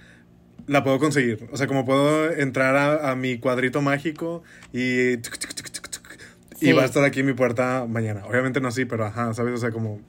[0.67, 1.49] la puedo conseguir.
[1.53, 5.17] O sea, como puedo entrar a, a mi cuadrito mágico y...
[5.17, 6.19] tuc, tuc, tuc, tuc, tuc,
[6.61, 8.27] Y va a estar aquí en mi puerta mañana.
[8.27, 9.55] Obviamente no así, pero ajá, ¿sabes?
[9.55, 10.03] O sea, como...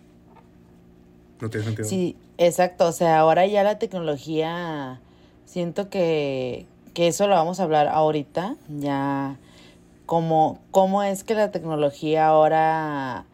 [1.40, 1.88] No tiene sentido.
[1.88, 2.86] Sí, exacto.
[2.86, 5.00] O sea, ahora ya la tecnología,
[5.46, 8.56] siento que, que eso lo vamos a hablar ahorita.
[8.80, 9.36] Ya,
[10.08, 13.26] como, cómo es que la tecnología ahora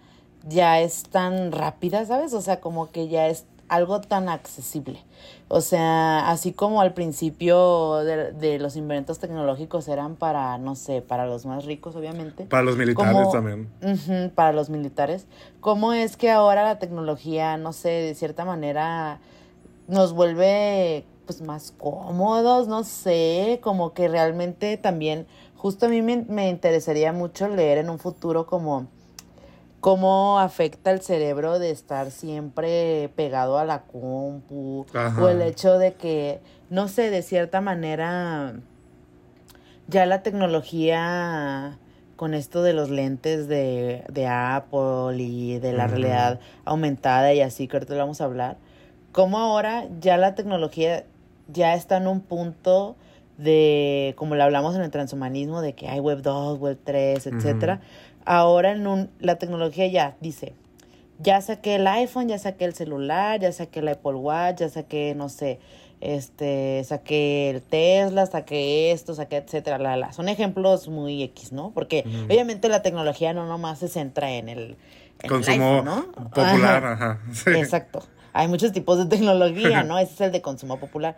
[0.50, 2.34] ya es tan rápida, ¿sabes?
[2.34, 5.00] O sea, como que ya es algo tan accesible.
[5.48, 11.02] O sea, así como al principio de, de los inventos tecnológicos eran para, no sé,
[11.02, 12.46] para los más ricos, obviamente.
[12.46, 14.32] Para los militares Como- también.
[14.36, 15.26] Para los militares.
[15.62, 19.20] ¿Cómo es que ahora la tecnología, no sé, de cierta manera
[19.88, 26.18] nos vuelve pues más cómodos, no sé, como que realmente también, justo a mí me,
[26.28, 28.88] me interesaría mucho leer en un futuro como
[29.82, 35.22] cómo afecta el cerebro de estar siempre pegado a la compu Ajá.
[35.22, 38.54] o el hecho de que, no sé, de cierta manera
[39.88, 41.78] ya la tecnología
[42.16, 47.68] con esto de los lentes de, de Apple y de la realidad aumentada y así,
[47.68, 48.58] que ahorita lo vamos a hablar,
[49.12, 51.04] como ahora ya la tecnología
[51.52, 52.96] ya está en un punto
[53.38, 57.82] de, como lo hablamos en el transhumanismo, de que hay Web 2, Web 3, etcétera.
[58.26, 60.54] Ahora en un, la tecnología ya dice,
[61.20, 65.14] ya saqué el iPhone, ya saqué el celular, ya saqué el Apple Watch, ya saqué,
[65.16, 65.60] no sé,
[66.02, 70.14] este, saqué el Tesla, saqué esto, saqué etcétera, la, la.
[70.14, 71.72] Son ejemplos muy X, ¿no?
[71.74, 74.76] Porque obviamente la tecnología no nomás se centra en el, en
[75.24, 76.12] el Consumo iPhone, ¿no?
[76.12, 76.92] popular, Ajá.
[76.92, 77.20] ajá.
[77.34, 77.52] Sí.
[77.52, 78.04] Exacto.
[78.34, 79.98] Hay muchos tipos de tecnología, ¿no?
[79.98, 81.16] Ese es el de consumo popular.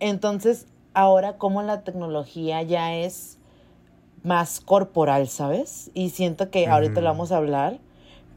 [0.00, 3.38] Entonces, ahora como la tecnología ya es
[4.22, 5.90] más corporal, ¿sabes?
[5.94, 7.78] Y siento que ahorita lo vamos a hablar.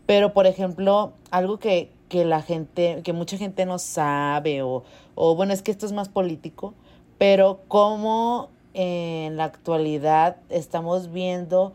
[0.05, 4.83] Pero, por ejemplo, algo que, que la gente, que mucha gente no sabe, o,
[5.15, 6.73] o bueno, es que esto es más político,
[7.17, 11.73] pero cómo en la actualidad estamos viendo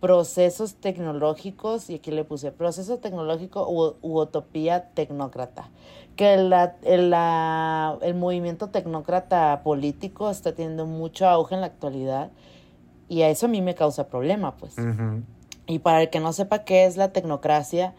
[0.00, 5.70] procesos tecnológicos, y aquí le puse proceso tecnológico u, u utopía tecnócrata,
[6.16, 12.30] que la, el, la- el movimiento tecnócrata político está teniendo mucho auge en la actualidad
[13.08, 14.76] y a eso a mí me causa problema, pues.
[15.66, 17.94] Y para el que no sepa qué es la tecnocracia,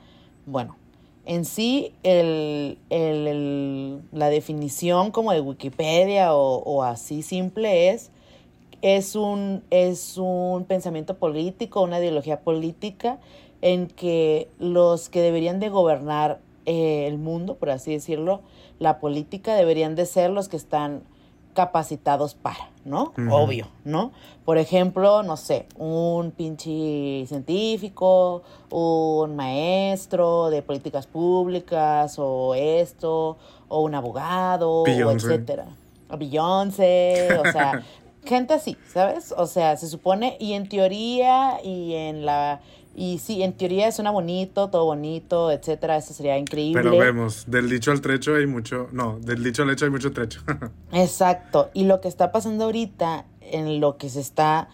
[0.46, 0.78] bueno,
[1.26, 8.10] en sí el, el- el- la definición como de Wikipedia o, o así simple es,
[8.82, 13.20] es un, es un pensamiento político, una ideología política
[13.62, 18.42] en que los que deberían de gobernar eh, el mundo, por así decirlo,
[18.80, 21.02] la política deberían de ser los que están
[21.54, 23.12] capacitados para, ¿no?
[23.30, 24.12] Obvio, ¿no?
[24.46, 33.38] Por ejemplo, no sé, un pinche científico, un maestro de políticas públicas o esto,
[33.68, 35.66] o un abogado, o etcétera.
[36.18, 37.84] Beyoncé, o sea,
[38.26, 39.34] gente así, ¿sabes?
[39.38, 42.62] O sea, se supone, y en teoría, y en la,
[42.96, 46.82] y sí, en teoría suena bonito, todo bonito, etcétera, eso sería increíble.
[46.84, 48.90] Pero vemos, del dicho al trecho hay mucho.
[48.92, 50.42] No, del dicho al hecho hay mucho trecho.
[50.92, 51.70] Exacto.
[51.74, 54.70] Y lo que está pasando ahorita, en lo que se está,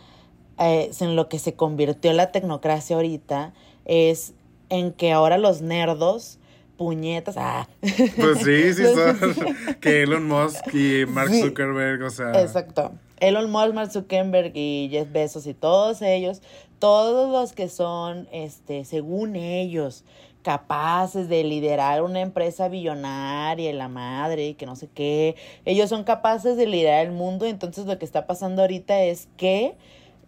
[0.57, 3.53] eh, en lo que se convirtió la tecnocracia ahorita,
[3.85, 4.33] es
[4.69, 6.39] en que ahora los nerdos,
[6.77, 7.67] puñetas, ah.
[7.79, 9.75] pues sí, sí son.
[9.79, 11.41] que Elon Musk y Mark Sí.
[11.41, 12.41] Zuckerberg, o sea.
[12.41, 12.93] Exacto.
[13.19, 16.41] Elon Musk, Mark Zuckerberg y Jeff Bezos y todos ellos,
[16.79, 20.03] todos los que son, este, según ellos,
[20.41, 26.55] capaces de liderar una empresa billonaria la madre que no sé qué, ellos son capaces
[26.55, 29.75] de liderar el mundo, entonces lo que está pasando ahorita es que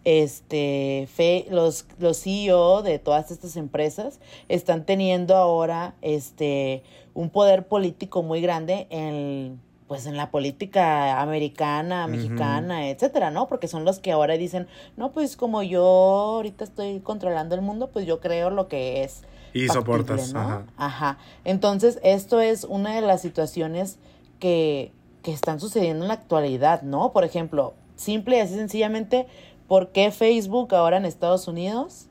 [0.04, 6.82] este fe, los los CEO de todas estas empresas están teniendo ahora este
[7.14, 13.48] un poder político muy grande en pues en la política americana, mexicana, etcétera, ¿no?
[13.48, 17.88] Porque son los que ahora dicen, "No, pues como yo ahorita estoy controlando el mundo,
[17.90, 19.22] pues yo creo lo que es
[19.54, 20.32] Y factible, soportas.
[20.32, 20.40] ¿no?
[20.40, 20.66] Ajá.
[20.76, 21.18] Ajá.
[21.44, 23.98] Entonces, esto es una de las situaciones
[24.38, 27.12] que, que están sucediendo en la actualidad, ¿no?
[27.12, 29.26] Por ejemplo, simple y así sencillamente,
[29.66, 32.08] ¿por qué Facebook ahora en Estados Unidos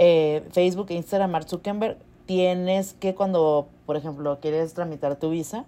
[0.00, 5.64] eh, Facebook e Instagram, Mark Zuckerberg, tienes que cuando, por ejemplo, quieres tramitar tu visa,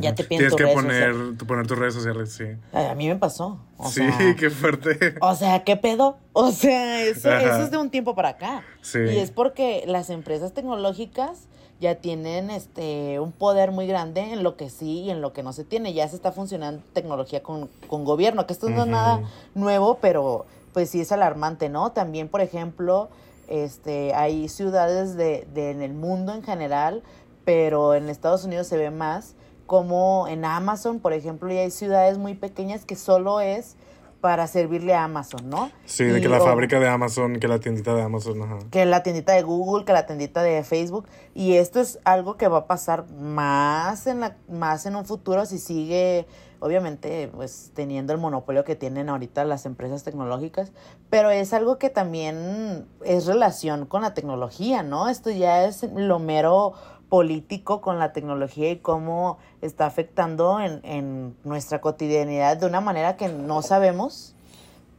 [0.00, 1.38] ya te piden Tienes que redes poner, sociales.
[1.38, 2.44] tu- poner tus redes sociales, sí.
[2.72, 3.58] Ay, A mí me pasó.
[3.76, 5.14] O sí, sea, qué fuerte.
[5.20, 6.18] o sea, ¿qué pedo?
[6.32, 8.62] O sea, eso, eso es de un tiempo para acá.
[8.82, 8.98] Sí.
[9.00, 11.48] Y es porque las empresas tecnológicas
[11.80, 15.42] ya tienen este un poder muy grande en lo que sí y en lo que
[15.42, 15.92] no se tiene.
[15.92, 19.20] Ya se está funcionando tecnología con, con gobierno, que esto no es nada
[19.54, 21.92] nuevo, pero pues sí es alarmante, ¿no?
[21.92, 23.08] También, por ejemplo,
[23.48, 27.02] este hay ciudades de, de en el mundo en general,
[27.44, 29.34] pero en Estados Unidos se ve más
[29.66, 33.76] como en Amazon, por ejemplo, y hay ciudades muy pequeñas que solo es
[34.20, 35.70] para servirle a Amazon, ¿no?
[35.84, 38.58] Sí, de que la o- fábrica de Amazon, que la tiendita de Amazon, ajá.
[38.70, 42.48] que la tiendita de Google, que la tiendita de Facebook y esto es algo que
[42.48, 46.26] va a pasar más en la más en un futuro si sigue
[46.60, 50.72] obviamente pues teniendo el monopolio que tienen ahorita las empresas tecnológicas,
[51.10, 55.10] pero es algo que también es relación con la tecnología, ¿no?
[55.10, 56.72] Esto ya es lo mero
[57.14, 63.16] político con la tecnología y cómo está afectando en, en nuestra cotidianidad de una manera
[63.16, 64.34] que no sabemos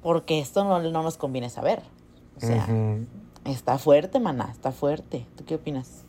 [0.01, 1.81] porque esto no, no nos conviene saber.
[2.37, 2.65] O sea.
[3.43, 5.25] Está fuerte, maná, está fuerte.
[5.35, 6.05] ¿Tú qué opinas?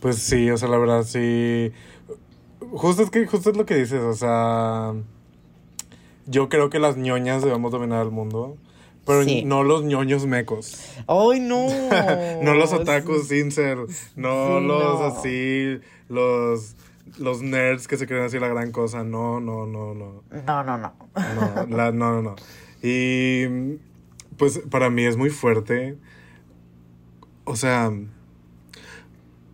[0.00, 1.72] Pues sí, o sea, la verdad sí.
[2.70, 4.94] Justo es que, justo es lo que dices, o sea.
[6.26, 8.58] Yo creo que las ñoñas debemos dominar el mundo.
[9.06, 9.44] Pero Sí.
[9.44, 10.82] no los ñoños mecos.
[11.06, 11.68] ¡Ay, no!
[12.42, 13.78] no los otakus sin ser.
[14.16, 15.04] No Sí, los no.
[15.06, 15.78] así.
[16.08, 16.74] Los.
[17.18, 19.04] Los nerds que se creen así la gran cosa.
[19.04, 20.22] No, no, no, no.
[20.46, 20.92] No, no, no.
[21.14, 22.36] No, la- no, no, no.
[22.82, 23.78] Y
[24.36, 25.96] pues para mí es muy fuerte.
[27.44, 27.92] O sea,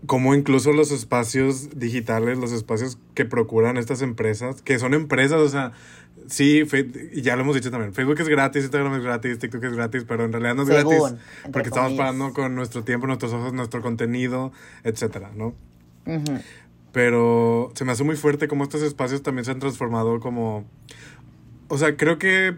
[0.07, 5.49] como incluso los espacios digitales, los espacios que procuran estas empresas, que son empresas, o
[5.49, 5.73] sea,
[6.29, 6.65] sí,
[7.15, 10.25] ya lo hemos dicho también, Facebook es gratis, Instagram es gratis, TikTok es gratis, pero
[10.25, 11.19] en realidad no es Según, gratis
[11.53, 14.53] porque estamos pagando con nuestro tiempo, nuestros ojos, nuestro contenido,
[14.85, 15.55] etcétera, ¿no?
[16.93, 20.65] Pero se me hace muy fuerte cómo estos espacios también se han transformado como...
[21.69, 22.55] O sea, creo que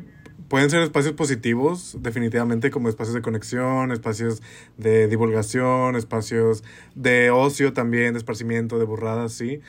[0.48, 4.42] pueden ser espacios positivos, definitivamente, como espacios de conexión, espacios
[4.76, 6.64] de divulgación, espacios
[6.96, 9.60] de ocio también, de esparcimiento, de burradas, sí.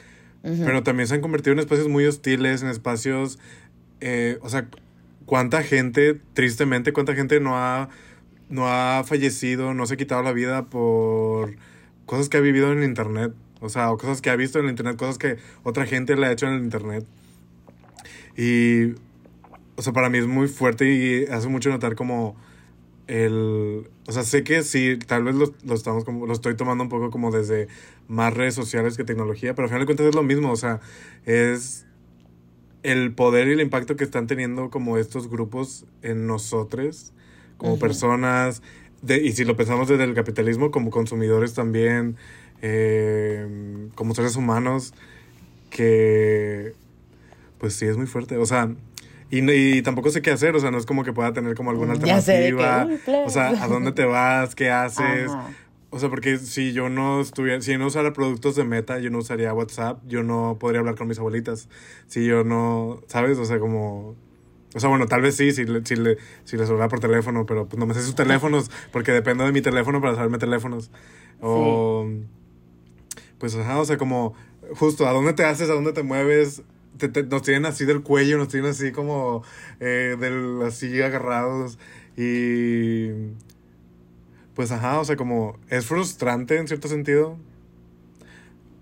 [0.41, 3.39] Pero también se han convertido en espacios muy hostiles, en espacios...
[4.01, 4.67] eh, o sea,
[5.25, 7.89] cuánta gente, tristemente, cuánta gente no ha,
[8.49, 11.55] no ha fallecido, no se ha quitado la vida por
[12.05, 13.33] cosas que ha vivido en internet.
[13.61, 16.27] O sea, o cosas que ha visto en el internet, cosas que otra gente le
[16.27, 17.05] ha hecho en el internet.
[18.37, 18.91] Y,
[19.75, 22.35] o sea, para mí es muy fuerte y hace mucho notar como
[23.07, 23.89] el...
[24.07, 26.89] O sea, sé que sí, tal vez lo, lo estamos como, lo estoy tomando un
[26.89, 27.67] poco como desde
[28.07, 30.79] más redes sociales que tecnología, pero al final de cuentas es lo mismo, o sea,
[31.25, 31.84] es
[32.91, 37.13] el poder y el impacto que están teniendo como estos grupos en nosotros,
[37.57, 37.79] como Ujú.
[37.79, 38.61] personas,
[39.01, 42.15] de, y si lo pensamos desde el capitalismo, como consumidores también,
[42.61, 43.47] eh,
[43.95, 44.93] como seres humanos,
[45.69, 46.73] que
[47.57, 48.69] pues sí es muy fuerte, o sea,
[49.31, 51.55] y, no- y tampoco sé qué hacer, o sea, no es como que pueda tener
[51.55, 53.27] como alguna sé que, alternativa, uy, plebes.
[53.27, 54.55] o sea, ¿a dónde te vas?
[54.55, 55.31] ¿Qué haces?
[55.31, 55.49] Ajá.
[55.95, 59.09] O sea, porque si yo no estuviera, si yo no usara productos de Meta, yo
[59.09, 61.69] no usaría WhatsApp, yo no podría hablar con mis abuelitas.
[62.07, 63.37] Si yo no, ¿sabes?
[63.37, 64.13] O sea, como...
[64.75, 67.45] O sea, bueno, tal vez sí, si, le- si, le, si les hablara por teléfono,
[67.45, 70.91] pero pues no me sé sus teléfonos, porque dependo de mi teléfono para saberme teléfonos.
[71.39, 72.05] O...
[73.37, 74.33] Pues, ajá, o sea, como...
[74.73, 75.69] Justo, ¿a dónde te haces?
[75.69, 76.61] ¿A dónde te mueves?
[76.97, 79.43] Te- te- nos tienen así del cuello, nos tienen así como...
[79.79, 81.79] eh, del, así agarrados.
[82.17, 83.11] Y
[84.55, 87.37] pues ajá, o sea, como es frustrante en cierto sentido.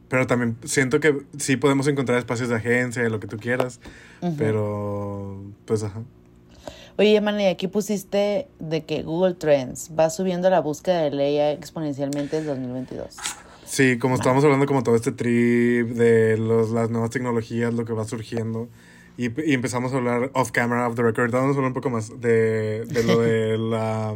[0.07, 3.79] Pero también siento que sí podemos encontrar espacios de agencia, de lo que tú quieras.
[4.37, 6.03] Pero, pues ajá.
[6.97, 12.37] Oye, Manny, aquí pusiste de que Google Trends va subiendo la búsqueda de ley exponencialmente
[12.37, 13.17] en 2022.
[13.65, 17.93] Sí, como estábamos hablando como todo este trip de los, las nuevas tecnologías, lo que
[17.93, 18.69] va surgiendo.
[19.17, 21.31] Y, y empezamos a hablar off camera, off the record.
[21.31, 24.15] Vamos a hablar un poco más de, de lo de la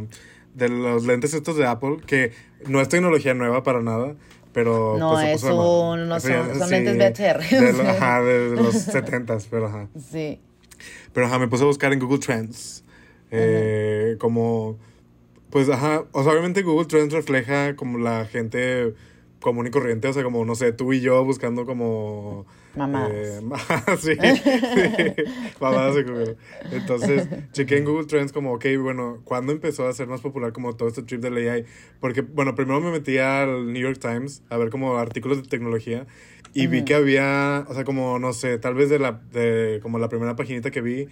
[0.54, 2.32] de los lentes estos de Apple, que
[2.66, 4.14] no es tecnología nueva para nada,
[4.52, 4.96] pero...
[4.98, 7.60] No, pues, es un- no son- son sí, lentes VHR.
[7.60, 9.88] de lo- ajá, de, de los 70s, pero ajá.
[10.10, 10.40] Sí.
[11.12, 12.84] Pero ajá, me puse a buscar en Google Trends.
[13.30, 14.78] eh, Como,
[15.50, 18.94] pues ajá, o sea, obviamente Google Trends refleja como la gente
[19.40, 22.46] común y corriente, o sea, como, no sé, tú y yo buscando como...
[22.78, 23.12] Mamadas.
[23.12, 23.40] eh,
[23.98, 24.14] sí,
[24.74, 25.24] sí,
[25.60, 26.36] mamadas de Google.
[26.70, 30.76] Entonces, chequé en Google Trends como, ok, bueno, ¿cuándo empezó a ser más popular como
[30.76, 31.64] todo este trip del AI?
[32.00, 36.06] Porque, bueno, primero me metí al New York Times a ver como artículos de tecnología
[36.54, 39.98] y vi que había, o sea, como, no sé, tal vez de la, de como
[39.98, 41.08] la primera paginita que vi,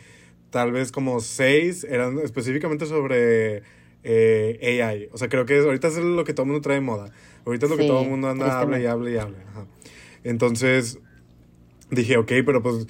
[0.51, 3.63] tal vez como seis eran específicamente sobre
[4.03, 5.09] eh, AI.
[5.13, 7.11] O sea, creo que ahorita es lo que todo el mundo trae moda.
[7.45, 9.39] Ahorita es lo que Sí, todo el mundo anda, habla y habla y habla.
[10.25, 10.99] Entonces,
[11.91, 12.87] dije, ok, pero pues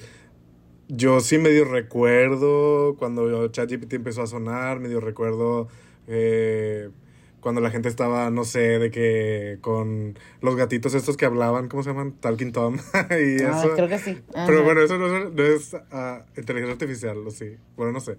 [0.87, 5.67] yo sí medio recuerdo cuando ChatGPT empezó a sonar, medio recuerdo
[6.07, 6.89] eh,
[7.41, 11.83] cuando la gente estaba, no sé, de que con los gatitos estos que hablaban, ¿cómo
[11.83, 12.13] se llaman?
[12.13, 12.77] Talking Tom.
[13.11, 13.75] y Ah, eso.
[13.75, 14.17] creo que sí.
[14.45, 17.57] Pero bueno, eso no, es- no es ah, inteligencia artificial, ¿o sí?
[17.75, 18.17] Bueno, no sé.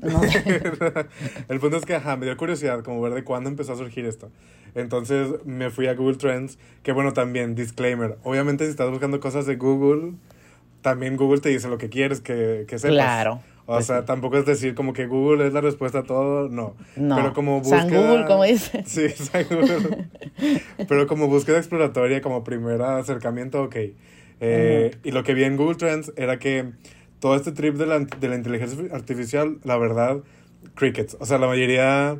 [0.00, 0.62] No sé.
[1.48, 4.04] El punto es que, ajá, me dio curiosidad como ver de cuándo empezó a surgir
[4.04, 4.30] esto.
[4.74, 8.16] Entonces me fui a Google Trends, que bueno, también, disclaimer.
[8.22, 10.12] Obviamente si estás buscando cosas de Google,
[10.80, 12.94] también Google te dice lo que quieres que, que sepas.
[12.94, 13.40] Claro.
[13.66, 14.06] O Pues sea, sí.
[14.06, 16.74] tampoco es decir como que Google es la respuesta a todo, no.
[16.96, 17.14] No.
[17.16, 17.82] Pero como búsqueda...
[17.82, 18.82] San Google, como dice.
[18.86, 20.08] Sí, San Google.
[20.88, 23.76] Pero como búsqueda exploratoria, como primer acercamiento, ok.
[24.40, 26.72] Eh, Y lo que vi en Google Trends era que
[27.20, 30.18] todo este trip de la, de la inteligencia artificial, la verdad,
[30.74, 31.16] crickets.
[31.20, 32.16] O sea, la mayoría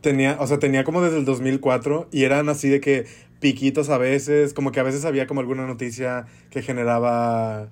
[0.00, 3.06] tenía, o sea, tenía como desde el 2004 y eran así de que
[3.40, 7.68] piquitos a veces, como que a veces había como alguna noticia que generaba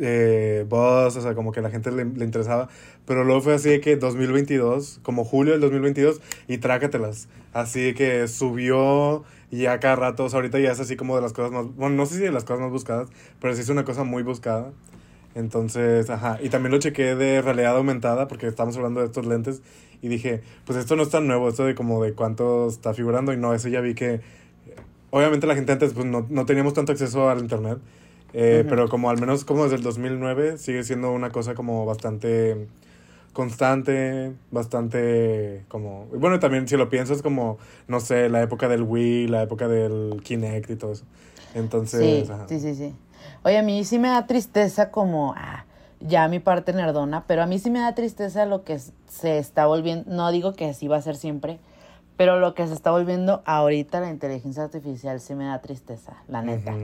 [0.00, 2.68] eh, buzz, o sea, como que a la gente le, le interesaba,
[3.06, 8.28] pero luego fue así de que 2022, como julio del 2022, y trácatelas, así que
[8.28, 11.52] subió y ya cada rato, o sea, ahorita ya es así como de las cosas
[11.52, 13.08] más, bueno, no sé si de las cosas más buscadas,
[13.40, 14.72] pero sí es una cosa muy buscada.
[15.34, 19.62] Entonces, ajá, y también lo chequé de realidad aumentada, porque estamos hablando de estos lentes,
[20.02, 23.32] y dije, pues esto no es tan nuevo, esto de como de cuánto está figurando,
[23.32, 24.20] y no, eso ya vi que,
[25.10, 27.78] obviamente la gente antes pues no, no teníamos tanto acceso al internet,
[28.32, 32.68] eh, pero como al menos como desde el 2009 sigue siendo una cosa como bastante
[33.32, 36.06] constante, bastante como...
[36.06, 40.20] Bueno, también si lo piensas como, no sé, la época del Wii, la época del
[40.24, 41.04] Kinect y todo eso.
[41.54, 42.46] Entonces, Sí, ajá.
[42.48, 42.94] sí, sí, sí.
[43.44, 45.64] Oye, a mí sí me da tristeza como, ah,
[46.00, 48.78] ya mi parte nerdona, pero a mí sí me da tristeza lo que
[49.08, 51.58] se está volviendo, no digo que así va a ser siempre,
[52.16, 56.42] pero lo que se está volviendo ahorita la inteligencia artificial sí me da tristeza, la
[56.42, 56.74] neta.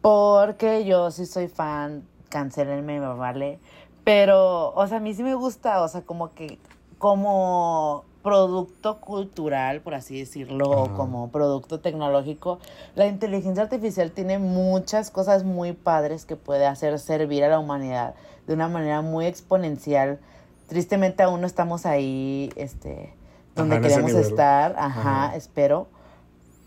[0.00, 3.58] Porque yo sí soy fan, cancelenme, me vale.
[4.04, 6.58] Pero, o sea, a mí sí me gusta, o sea, como que,
[6.98, 12.58] como producto cultural, por así decirlo, o como producto tecnológico,
[12.94, 18.14] la inteligencia artificial tiene muchas cosas muy padres que puede hacer servir a la humanidad
[18.50, 20.18] de una manera muy exponencial.
[20.66, 23.14] Tristemente aún no estamos ahí, este,
[23.54, 25.36] donde Ajá, queremos estar, ajá, Ajá.
[25.36, 25.86] espero.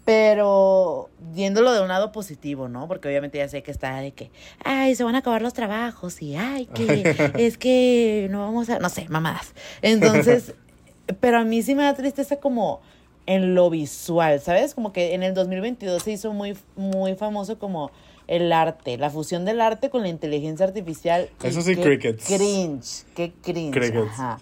[0.05, 2.87] Pero viéndolo de un lado positivo, ¿no?
[2.87, 4.31] Porque obviamente ya sé que está de que,
[4.63, 7.03] ay, se van a acabar los trabajos y, ay, que
[7.37, 9.53] es que no vamos a, no sé, mamadas.
[9.81, 10.55] Entonces,
[11.19, 12.79] pero a mí sí me da tristeza como
[13.25, 14.73] en lo visual, ¿sabes?
[14.73, 17.91] Como que en el 2022 se hizo muy, muy famoso como
[18.27, 21.29] el arte, la fusión del arte con la inteligencia artificial.
[21.43, 22.25] Eso sí, qué crickets.
[22.25, 23.71] Cringe, qué cringe.
[23.73, 24.07] Crickets.
[24.11, 24.39] Ajá.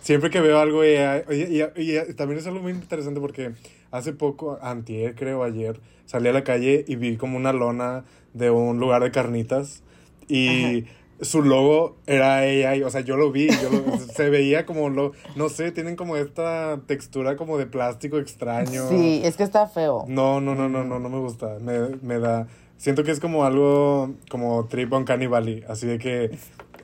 [0.00, 3.52] Siempre que veo algo y, y- y también es algo muy interesante porque
[3.92, 8.04] hace poco, antier creo, ayer, salí a la calle y vi como una lona
[8.34, 9.82] de un lugar de carnitas
[10.28, 10.86] y
[11.20, 15.12] su logo era AI, o sea, yo lo vi, yo lo- se veía como, lo,
[15.36, 18.88] no sé, tienen como esta textura como de plástico extraño.
[18.88, 20.04] Sí, es que está feo.
[20.08, 22.48] No, no, no, no, no, no me gusta, me, me da,
[22.82, 26.36] siento que es como algo como Trip on Valley, así de que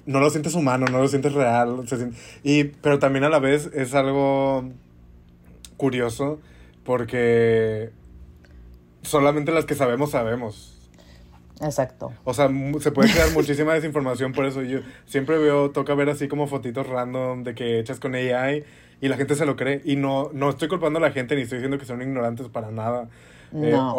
[0.07, 3.40] no lo sientes humano, no lo sientes real, se siente- y, pero también a la
[3.40, 4.64] vez es algo
[5.76, 6.38] curioso
[6.84, 7.90] porque
[9.03, 10.74] solamente las que sabemos sabemos.
[11.61, 12.12] Exacto.
[12.22, 14.62] O sea, se puede crear muchísima desinformación por eso.
[14.62, 18.62] Yo siempre veo, toca ver así como fotitos random de que hechas con AI
[19.01, 19.82] y la gente se lo cree.
[19.84, 22.70] Y no, no estoy culpando a la gente ni estoy diciendo que son ignorantes para
[22.70, 23.09] nada.
[23.53, 23.94] Eh, No.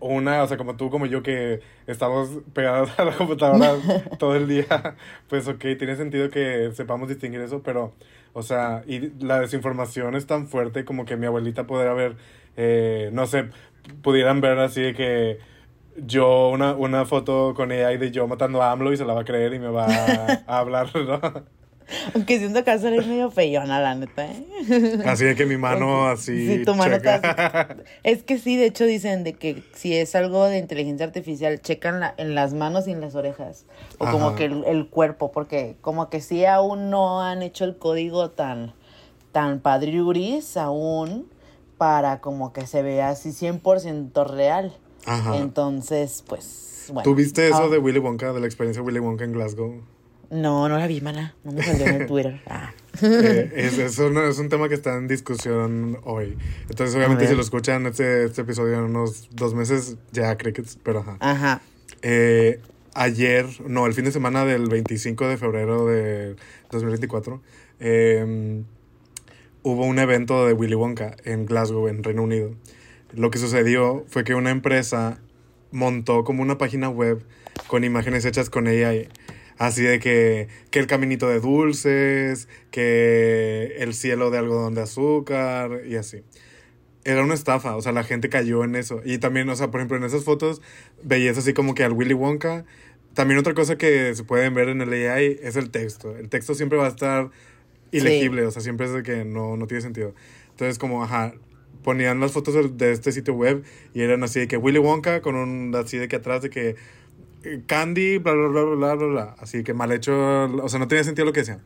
[0.00, 3.74] Una, o sea, como tú, como yo, que estamos pegados a la computadora
[4.18, 4.96] todo el día,
[5.28, 7.94] pues ok, tiene sentido que sepamos distinguir eso, pero,
[8.32, 12.16] o sea, y la desinformación es tan fuerte como que mi abuelita podría ver,
[12.56, 13.50] eh, no sé,
[14.02, 15.38] pudieran ver así de que
[15.96, 19.22] yo una, una foto con AI de yo matando a AMLO y se la va
[19.22, 21.59] a creer y me va a, a hablar, ¿no?
[22.14, 24.98] Aunque siento que eres medio feyona, la neta, ¿eh?
[25.06, 26.46] Así de que mi mano así.
[26.58, 27.14] Sí, tu mano checa.
[27.16, 31.60] está Es que sí, de hecho dicen de que si es algo de inteligencia artificial,
[31.60, 33.66] checan la- en las manos y en las orejas.
[33.98, 37.76] O como que el, el cuerpo, porque como que sí aún no han hecho el
[37.76, 38.72] código tan,
[39.32, 41.28] tan padriuris aún
[41.78, 44.76] para como que se vea así 100% real.
[45.06, 45.36] Ajá.
[45.38, 47.02] Entonces, pues, bueno.
[47.04, 49.80] ¿Tú viste eso Ah, de Willy Wonka, de la experiencia de Willy Wonka en Glasgow?
[50.30, 51.34] No, no la vi, mana.
[51.42, 52.40] No me salió en el Twitter.
[52.50, 52.72] Ah.
[53.02, 56.36] Eh, es, es, un, es un tema que está en discusión hoy.
[56.68, 61.00] Entonces, obviamente, si lo escuchan este, este episodio en unos dos meses, ya crickets, pero
[61.00, 61.16] ajá.
[61.20, 61.62] Ajá.
[62.02, 62.60] Eh,
[62.94, 66.34] ayer, no, el fin de semana del 25 de febrero de
[66.72, 67.40] 2024,
[67.78, 68.62] eh,
[69.62, 72.50] hubo un evento de Willy Wonka en Glasgow, en Reino Unido.
[73.12, 75.18] Lo que sucedió fue que una empresa
[75.70, 77.24] montó como una página web
[77.66, 79.08] con imágenes hechas con AI.
[79.60, 85.82] Así de que, que el caminito de dulces, que el cielo de algodón de azúcar
[85.86, 86.22] y así.
[87.04, 89.02] Era una estafa, o sea, la gente cayó en eso.
[89.04, 90.62] Y también, o sea, por ejemplo, en esas fotos
[91.02, 92.64] veías así como que al Willy Wonka.
[93.12, 96.16] También otra cosa que se pueden ver en el AI es el texto.
[96.16, 97.30] El texto siempre va a estar
[97.92, 100.14] ilegible, o sea, siempre es de que no, no tiene sentido.
[100.52, 101.34] Entonces, como, ajá,
[101.84, 105.20] ponían las fotos de, de este sitio web y eran así de que Willy Wonka
[105.20, 106.76] con un así de que atrás de que
[107.66, 109.36] Candy, bla, bla, bla, bla, bla, bla.
[109.38, 110.12] Así que mal hecho,
[110.44, 111.60] o sea, no tenía sentido lo que decían.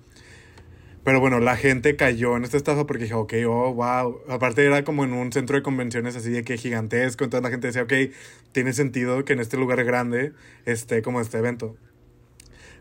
[1.04, 4.20] Pero bueno, la gente cayó en esta estafa porque dije, ok, oh, wow.
[4.28, 7.24] Aparte era como en un centro de convenciones así de que gigantesco.
[7.24, 7.92] Entonces la gente decía, ok,
[8.52, 10.32] tiene sentido que en este lugar grande
[10.64, 11.76] esté como este evento.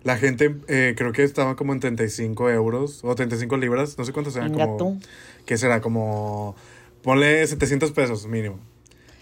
[0.03, 4.13] La gente eh, creo que estaba como en 35 euros o 35 libras, no sé
[4.13, 4.31] cuánto.
[4.31, 4.99] Venga como.
[5.45, 5.81] ¿Qué será?
[5.81, 6.55] Como,
[7.01, 8.59] ponle 700 pesos mínimo.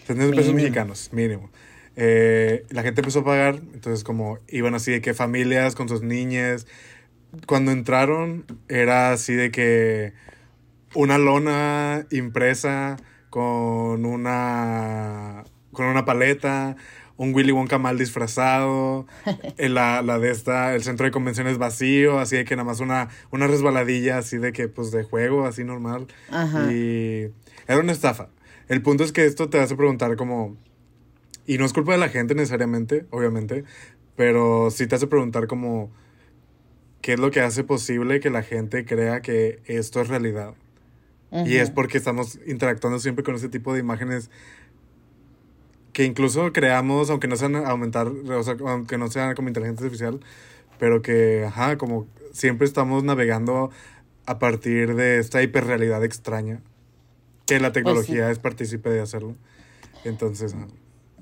[0.06, 0.62] 700 pesos Mínimo.
[0.62, 1.50] mexicanos, mínimo.
[1.96, 6.02] Eh, la gente empezó a pagar, entonces como iban así de que familias con sus
[6.02, 6.66] niñas.
[7.46, 10.12] Cuando entraron era así de que
[10.94, 12.96] una lona impresa
[13.30, 16.76] con una con una paleta,
[17.16, 19.06] un Willy Wonka mal disfrazado,
[19.56, 22.80] el- la, la de esta, el centro de convenciones vacío, así de que nada más
[22.80, 26.08] una, una resbaladilla así de que pues de juego, así normal.
[26.30, 26.70] Ajá.
[26.70, 27.30] Y
[27.66, 28.28] era una estafa.
[28.68, 30.56] El punto es que esto te hace preguntar como,
[31.46, 33.64] y no es culpa de la gente necesariamente, obviamente,
[34.16, 35.90] pero sí te hace preguntar como,
[37.00, 40.54] ¿qué es lo que hace posible que la gente crea que esto es realidad?
[41.46, 44.30] Y es porque estamos interactuando siempre con ese tipo de imágenes
[45.94, 50.20] que incluso creamos, aunque no sean aumentar, o sea, aunque no sean como inteligencia artificial,
[50.78, 53.70] pero que, ajá, como siempre estamos navegando
[54.26, 56.60] a partir de esta hiperrealidad extraña,
[57.46, 59.34] que la tecnología es partícipe de hacerlo.
[60.04, 60.66] Entonces, ajá.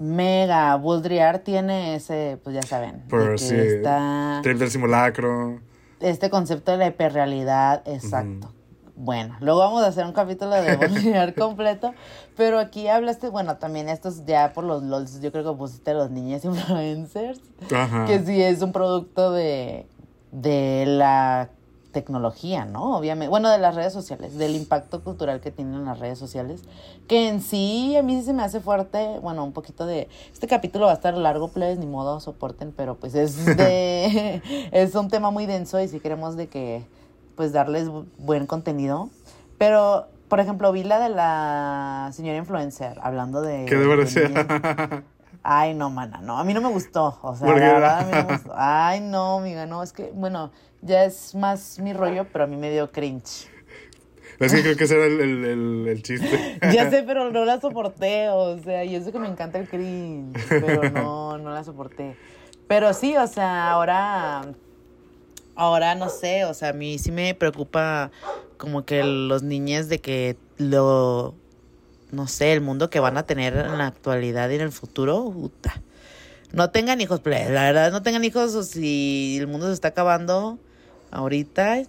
[0.00, 5.60] Mega, Buldriar tiene ese, pues ya saben, de Pero que sí, está trip del simulacro.
[6.00, 8.50] este concepto de la hiperrealidad, exacto.
[8.96, 11.92] Bueno, luego vamos a hacer un capítulo de Buldriar completo,
[12.36, 16.10] pero aquí hablaste, bueno, también estos ya por los LOLs, yo creo que pusiste los
[16.10, 17.40] niños influencers,
[17.70, 18.06] Ajá.
[18.06, 19.86] que sí es un producto de,
[20.32, 21.50] de la
[21.92, 22.96] tecnología, ¿no?
[22.96, 26.62] Obviamente, bueno, de las redes sociales, del impacto cultural que tienen las redes sociales,
[27.08, 30.46] que en sí a mí sí se me hace fuerte, bueno, un poquito de, este
[30.46, 34.40] capítulo va a estar largo, plebes, ni modo, soporten, pero pues es de,
[34.72, 36.84] es un tema muy denso y si queremos de que,
[37.36, 39.10] pues darles bu- buen contenido,
[39.58, 43.66] pero, por ejemplo, vi la de la señora influencer, hablando de...
[43.66, 44.46] ¿Qué de de niñas.
[45.42, 46.38] Ay, no, mana, no.
[46.38, 47.18] A mí no me gustó.
[47.22, 48.52] O sea, ¿Por la verdad, a mí no me gustó.
[48.54, 49.82] Ay, no, amiga, no.
[49.82, 50.50] Es que, bueno,
[50.82, 53.48] ya es más mi rollo, pero a mí me dio cringe.
[54.38, 56.58] es que creo que ese era el, el, el- el chiste.
[56.72, 58.28] Ya sé, pero no la soporté.
[58.30, 60.38] O sea, y eso que me encanta el cringe.
[60.48, 62.16] Pero no, no la soporté.
[62.68, 64.42] Pero sí, o sea, ahora.
[65.56, 68.10] Ahora no sé, o sea, a mí sí me preocupa
[68.56, 71.34] como que los niños de que lo.
[72.12, 75.30] No sé, el mundo que van a tener en la actualidad y en el futuro,
[75.30, 75.82] puta.
[76.52, 79.88] No tengan hijos, plebes, la verdad, no tengan hijos o si el mundo se está
[79.88, 80.58] acabando
[81.10, 81.82] ahorita,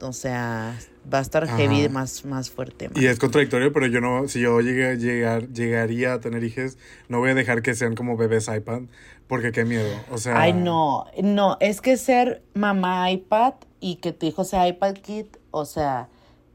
[0.00, 0.78] o sea,
[1.12, 2.90] va a estar heavy más, más fuerte.
[2.94, 6.76] Y es contradictorio, pero yo no, si yo llegué, a llegar, llegaría a tener hijos,
[7.08, 8.82] no voy a dejar que sean como bebés iPad,
[9.26, 9.88] porque qué miedo.
[10.10, 14.68] O sea, Ay, no, no, es que ser mamá iPad y que tu hijo sea
[14.68, 16.08] iPad Kid, o sea,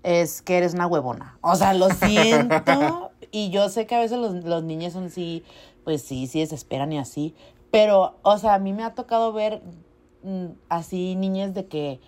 [0.03, 1.37] es que eres una huevona.
[1.41, 3.11] O sea, lo siento.
[3.31, 5.43] y yo sé que a veces los, los niños son sí,
[5.83, 7.33] pues sí, sí desesperan y así.
[7.71, 9.61] Pero, o sea, a mí me ha tocado ver
[10.23, 11.99] mm, así niñas de que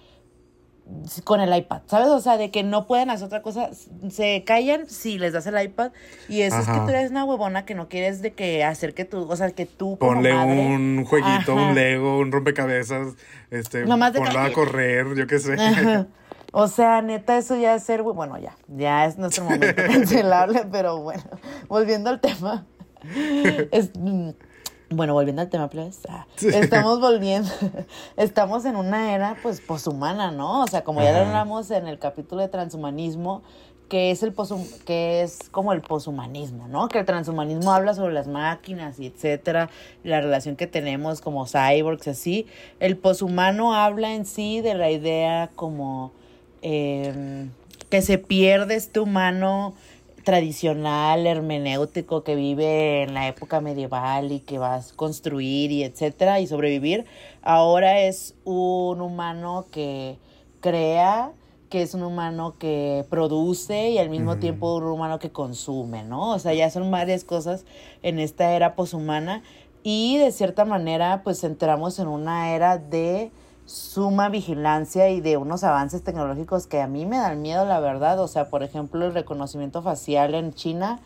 [1.23, 2.09] con el iPad, ¿sabes?
[2.09, 3.69] O sea, de que no pueden hacer otra cosa,
[4.09, 5.91] se callan si les das el iPad
[6.29, 9.03] y eso es que tú eres una huevona que no quieres de que hacer que
[9.05, 11.69] tú, o sea, que tú como Ponle madre- un jueguito, Ajá.
[11.69, 13.15] un Lego, un rompecabezas,
[13.49, 15.53] este, Nomás de ponlo a correr, yo qué sé.
[15.53, 16.07] Ajá.
[16.51, 20.99] O sea, neta, eso ya es ser, bueno, ya, ya es nuestro momento cancelable, pero
[21.01, 21.23] bueno,
[21.67, 22.65] volviendo al tema.
[23.71, 24.29] Es- mm,
[24.89, 26.47] bueno, volviendo al tema, pues, ah, Sí.
[26.49, 27.49] estamos volviendo,
[28.17, 30.61] estamos en una era, pues, poshumana, ¿no?
[30.63, 33.41] O sea, como ya lo hablamos en el capítulo de transhumanismo,
[33.89, 36.87] que es el poshum- que es como el poshumanismo, ¿no?
[36.87, 39.69] Que el transhumanismo habla sobre las máquinas y etcétera,
[40.03, 42.47] la relación que tenemos como cyborgs así.
[42.79, 46.11] El poshumano habla en sí de la idea como
[46.63, 47.47] eh,
[47.89, 49.75] que se pierde este humano
[50.25, 56.41] tradicional, hermenéutico que vive en la época medieval y que va a construir y etcétera
[56.41, 57.05] y sobrevivir.
[57.41, 60.17] Ahora es un humano que
[60.59, 61.31] crea
[61.69, 66.31] que es un humano que produce y al mismo tiempo un humano que consume, ¿no?
[66.31, 67.65] O sea, ya son varias cosas
[68.01, 69.43] en esta era poshumana
[69.83, 73.31] y de cierta manera pues entramos en una era de
[73.65, 78.19] suma vigilancia y de unos avances tecnológicos que a mí me dan miedo, la verdad.
[78.19, 80.99] O sea, por ejemplo, el reconocimiento facial en China,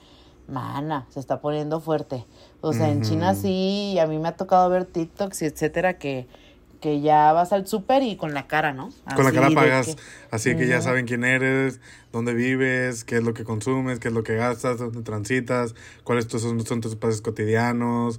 [0.48, 2.26] mana, se está poniendo fuerte.
[2.62, 6.28] O sea, en China sí, a mí me ha tocado ver TikToks y etcétera que,
[6.82, 8.90] que ya vas al súper y con la cara, ¿no?
[9.16, 10.02] Con la cara pagas, que-
[10.32, 11.80] así que ya saben quién eres,
[12.12, 16.26] dónde vives, qué es lo que consumes, qué es lo que gastas, dónde transitas, cuáles
[16.26, 18.18] son, son tus espacios cotidianos,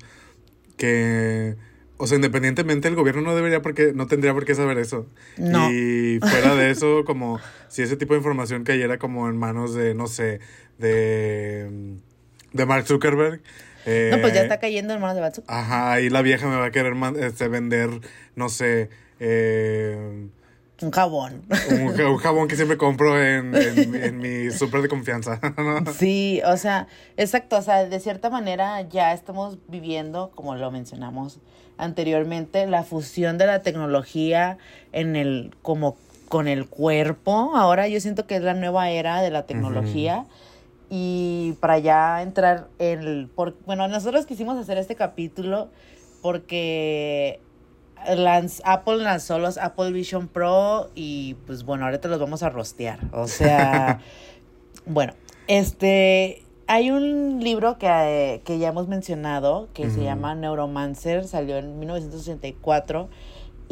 [0.77, 1.57] que...
[2.03, 5.07] O sea, independientemente el gobierno no debería porque no tendría por qué saber eso.
[5.37, 5.71] No.
[5.71, 7.39] Y fuera de eso, como
[7.69, 10.41] si ese tipo de información cayera como en manos de, no sé,
[10.79, 11.69] de,
[12.55, 13.43] de Mark Zuckerberg.
[13.85, 15.45] No, pues ya eh, está cayendo en manos de Batsu.
[15.47, 17.91] Ajá, y la vieja me va a querer este, vender,
[18.35, 18.89] no sé,
[19.19, 20.29] eh,
[20.83, 21.43] Un jabón.
[21.71, 25.39] un, ja- un jabón que siempre compro en, en, en mi súper de confianza.
[25.57, 25.93] ¿no?
[25.93, 31.39] Sí, o sea, exacto, o sea, de cierta manera ya estamos viviendo, como lo mencionamos
[31.77, 34.59] anteriormente, la fusión de la tecnología
[34.93, 35.97] en el, como
[36.29, 37.53] con el cuerpo.
[37.57, 40.25] Ahora yo siento que es la nueva era de la tecnología.
[40.93, 45.69] Y para ya entrar en el, por, bueno, nosotros quisimos hacer este capítulo
[46.21, 47.41] porque
[48.09, 52.99] lanz- Apple lanzó los Apple Vision Pro y pues bueno, ahorita los vamos a rostear.
[53.13, 54.01] O sea,
[54.87, 55.15] bueno,
[55.47, 61.57] este, hay un libro que, eh, que ya hemos mencionado que se llama Neuromancer, salió
[61.59, 63.09] en 1984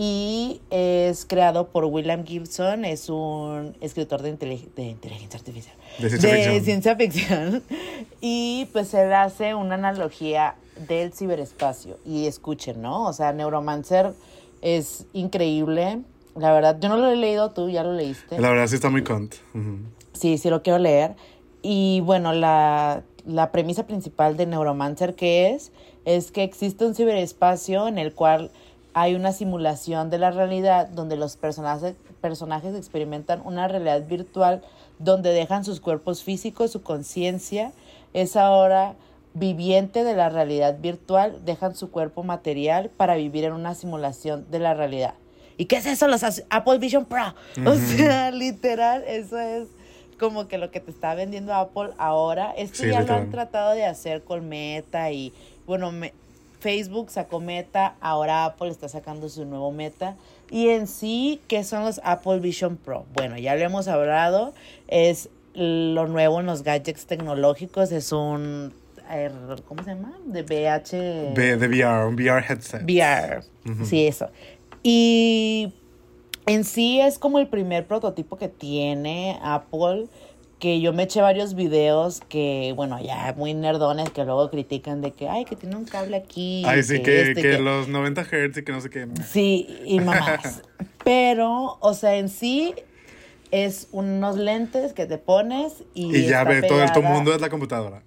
[0.00, 6.08] y es creado por William Gibson, es un escritor de, intelig- de inteligencia artificial, De
[6.08, 6.64] ciencia de ficción.
[6.64, 7.62] ciencia ficción.
[8.20, 10.56] Y pues él hace una analogía
[10.86, 11.98] del ciberespacio.
[12.04, 13.06] Y escuchen, ¿no?
[13.06, 14.12] O sea, Neuromancer
[14.62, 16.02] es increíble.
[16.36, 18.38] La verdad, yo no lo he leído, tú ya lo leíste.
[18.38, 19.34] La verdad sí está muy cont.
[20.12, 21.16] Sí, sí lo quiero leer.
[21.62, 25.72] Y bueno, la, la premisa principal de Neuromancer que es,
[26.04, 28.50] es que existe un ciberespacio en el cual
[28.94, 34.62] hay una simulación de la realidad donde los personajes, personajes experimentan una realidad virtual
[34.98, 37.72] donde dejan sus cuerpos físicos, su conciencia,
[38.14, 38.94] es ahora
[39.34, 44.58] viviente de la realidad virtual, dejan su cuerpo material para vivir en una simulación de
[44.58, 45.14] la realidad.
[45.56, 46.06] ¿Y qué es eso?
[46.08, 47.34] Los Apple Vision Pro.
[47.66, 49.68] O sea, literal, eso es
[50.18, 52.52] como que lo que te está vendiendo Apple ahora.
[52.56, 55.32] Esto Sí, ya lo han tratado de hacer con Meta y,
[55.66, 56.12] bueno, me-
[56.60, 60.16] Facebook sacó Meta, ahora Apple está sacando su nuevo Meta.
[60.50, 63.04] Y en sí, ¿qué son los Apple Vision Pro?
[63.14, 64.54] Bueno, ya lo hemos hablado,
[64.88, 68.72] es lo nuevo en los gadgets tecnológicos, es un,
[69.66, 70.18] ¿cómo se llama?
[70.26, 71.34] De VH...
[71.34, 72.82] De, de VR, un VR headset.
[72.82, 73.42] VR.
[73.84, 74.30] Sí, eso.
[74.82, 75.74] Y
[76.46, 80.06] en sí es como el primer prototipo que tiene Apple,
[80.58, 85.12] que yo me eché varios videos que, bueno, ya muy nerdones que luego critican de
[85.12, 86.64] que, ay, que tiene un cable aquí.
[86.66, 89.06] Ay, sí, que, este, que los 90 Hz y que no sé qué.
[89.28, 90.62] Sí, y mamás.
[91.04, 92.74] Pero, o sea, en sí
[93.50, 96.14] es unos lentes que te pones y...
[96.16, 98.02] Y ya ve, todo el mundo es la computadora.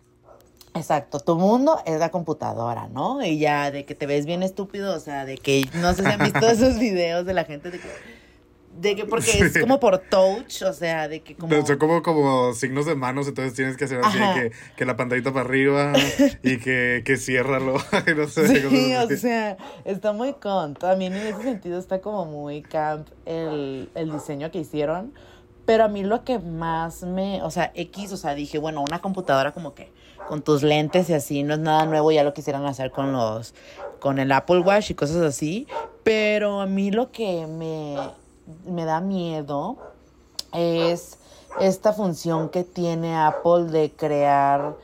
[0.73, 3.23] Exacto, tu mundo es la computadora, ¿no?
[3.23, 6.09] Y ya de que te ves bien estúpido, o sea, de que no sé si
[6.09, 7.89] han visto esos videos de la gente de que,
[8.79, 11.65] de que porque es como por touch, o sea, de que como...
[11.65, 15.33] Son como, como signos de manos, entonces tienes que hacer así que, que la pantallita
[15.33, 15.91] para arriba
[16.43, 17.73] y que, que ciérralo.
[18.15, 20.75] no sé, Sí, o sea, está muy con.
[20.75, 25.13] También en ese sentido está como muy camp el, el diseño que hicieron.
[25.65, 28.99] Pero a mí lo que más me, o sea, X, o sea, dije, bueno, una
[28.99, 29.91] computadora como que
[30.27, 33.53] con tus lentes y así, no es nada nuevo, ya lo quisieran hacer con los,
[33.99, 35.67] con el Apple Watch y cosas así.
[36.03, 37.97] Pero a mí lo que me,
[38.65, 39.77] me da miedo
[40.53, 41.17] es
[41.59, 44.75] esta función que tiene Apple de crear,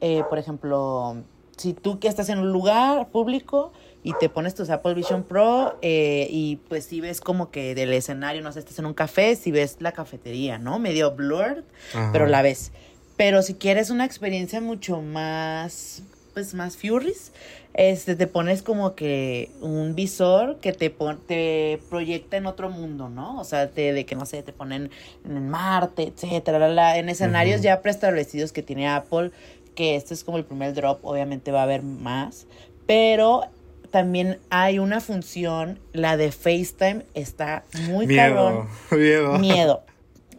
[0.00, 1.16] eh, por ejemplo,
[1.56, 3.72] si tú que estás en un lugar público
[4.02, 7.92] y te pones tus Apple Vision Pro eh, y pues si ves como que del
[7.92, 10.78] escenario, no sé, estás en un café, si ves la cafetería, ¿no?
[10.78, 11.64] Medio blurred,
[11.94, 12.10] Ajá.
[12.12, 12.72] pero la ves.
[13.16, 16.02] Pero si quieres una experiencia mucho más,
[16.34, 17.32] pues más furries,
[17.74, 23.08] este, te pones como que un visor que te, pon- te proyecta en otro mundo,
[23.08, 23.38] ¿no?
[23.40, 24.90] O sea, te- de que, no sé, te ponen
[25.24, 29.30] en Marte, etcétera, la, la, en escenarios ya preestablecidos que tiene Apple,
[29.74, 32.46] que este es como el primer drop, obviamente va a haber más,
[32.86, 33.42] pero
[33.90, 38.68] también hay una función, la de FaceTime, está muy cabrón
[39.38, 39.82] Miedo, miedo.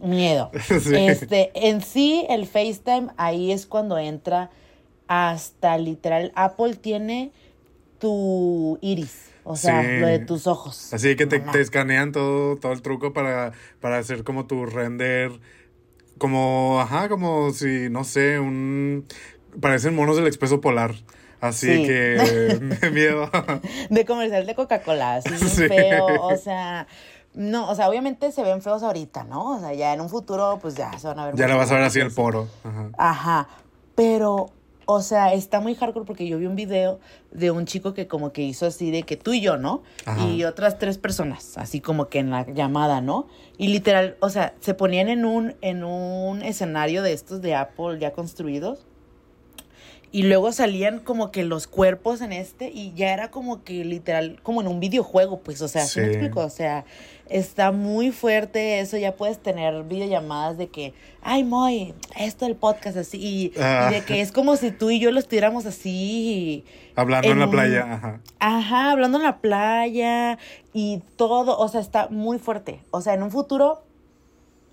[0.04, 0.50] Miedo.
[0.80, 0.94] Sí.
[0.96, 4.50] Este, en sí, el FaceTime ahí es cuando entra
[5.08, 6.32] hasta literal.
[6.34, 7.32] Apple tiene
[7.98, 9.30] tu iris.
[9.46, 9.88] O sea, Sí.
[10.00, 10.94] lo de tus ojos.
[10.94, 15.32] Así que te, escanean todo, todo el truco para, para hacer como tu render.
[16.16, 19.04] Como, ajá, como si, no sé, un.
[19.60, 20.94] Parecen monos del expreso polar.
[21.40, 21.86] Así Sí.
[21.86, 22.58] que.
[22.82, 23.30] me miedo.
[23.90, 25.68] De comercial de Coca-Cola, así Sí.
[25.68, 26.06] feo.
[26.22, 26.86] O sea,
[27.34, 29.56] no, o sea, obviamente se ven feos ahorita, ¿no?
[29.56, 31.36] O sea, ya en un futuro, pues ya se van a ver.
[31.36, 32.48] ya la vas a ver así el poro.
[32.62, 32.90] Ajá.
[32.96, 33.48] Ajá,
[33.96, 34.50] pero,
[34.86, 37.00] o sea, está muy hardcore porque yo vi un video
[37.32, 39.82] de un chico que como que hizo así de que tú y yo, ¿no?
[40.06, 40.24] Ajá.
[40.28, 43.26] Y otras tres personas, así como que en la llamada, ¿no?
[43.58, 47.98] Y literal, o sea, se ponían en un, en un escenario de estos de Apple
[47.98, 48.86] ya construidos.
[50.14, 54.38] Y luego salían como que los cuerpos en este y ya era como que literal,
[54.44, 56.38] como en un videojuego, pues, o sea, ¿sí me explico?
[56.40, 56.84] O sea,
[57.28, 62.96] está muy fuerte eso, ya puedes tener videollamadas de que, ay, Moy, esto del podcast
[62.96, 63.88] así, y, Ah.
[63.90, 67.38] y de que es como si tú y yo lo estuviéramos así, Hablando en, En
[67.40, 67.92] la un- playa.
[67.94, 68.20] Ajá.
[68.38, 70.38] ajá, hablando en la playa
[70.72, 72.78] y todo, o sea, está muy fuerte.
[72.92, 73.82] O sea, en un futuro,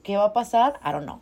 [0.04, 0.80] ¿qué va a pasar?
[0.86, 1.20] I don't know.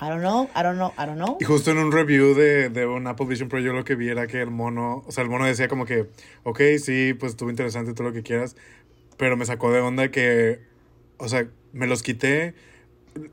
[0.00, 1.38] I don't know, I don't know, I don't know.
[1.40, 4.08] Y justo en un review de, de un Apple Vision Pro, yo lo que vi
[4.08, 6.08] era que el mono, o sea, el mono decía como que,
[6.42, 8.56] ok, sí, pues estuvo interesante todo lo que quieras,
[9.16, 10.60] pero me sacó de onda que,
[11.18, 12.54] o sea, me los quité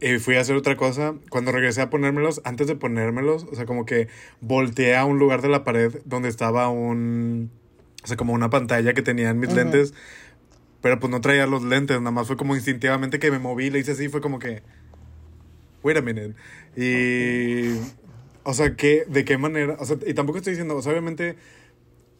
[0.01, 1.15] y fui a hacer otra cosa.
[1.29, 4.07] Cuando regresé a ponérmelos, antes de ponérmelos, o sea, como que
[4.41, 7.49] volteé a un lugar de la pared donde estaba un,
[8.03, 9.93] o sea, como una pantalla que tenían mis lentes,
[10.81, 13.79] pero pues no traía los lentes, nada más fue como instintivamente que me moví, le
[13.79, 14.61] hice así, fue como que,
[15.83, 16.35] wait a minute.
[16.75, 17.75] Y,
[18.43, 19.75] o sea, ¿qué, ¿de qué manera?
[19.79, 21.35] O sea, y tampoco estoy diciendo, o sea, obviamente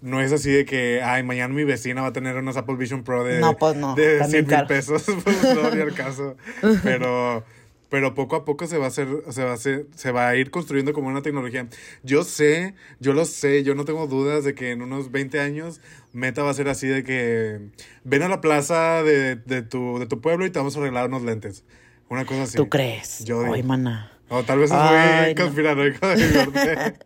[0.02, 3.04] no es así de que, ay, mañana mi vecina va a tener unos Apple Vision
[3.04, 5.94] Pro de, No, pues no, de están 100 bien mil pesos, pues no ni al
[5.96, 6.38] caso.
[6.84, 7.44] Pero,
[7.90, 10.36] pero poco a poco se va a hacer, se va a hacer, se va a
[10.36, 11.68] ir construyendo como una tecnología.
[12.04, 15.82] Yo sé, yo lo sé, yo no tengo dudas de que en unos 20 años
[16.14, 17.60] Meta va a ser así de que
[18.04, 21.08] ven a la plaza de, de tu, de tu pueblo y te vamos a arreglar
[21.08, 21.64] unos lentes.
[22.10, 22.58] Una cosa así.
[22.58, 23.24] ¿Tú crees?
[23.26, 23.54] Yo digo.
[23.54, 24.12] Ay, mana.
[24.32, 25.44] O tal vez es muy no.
[25.44, 27.00] conspiranoico de mi parte.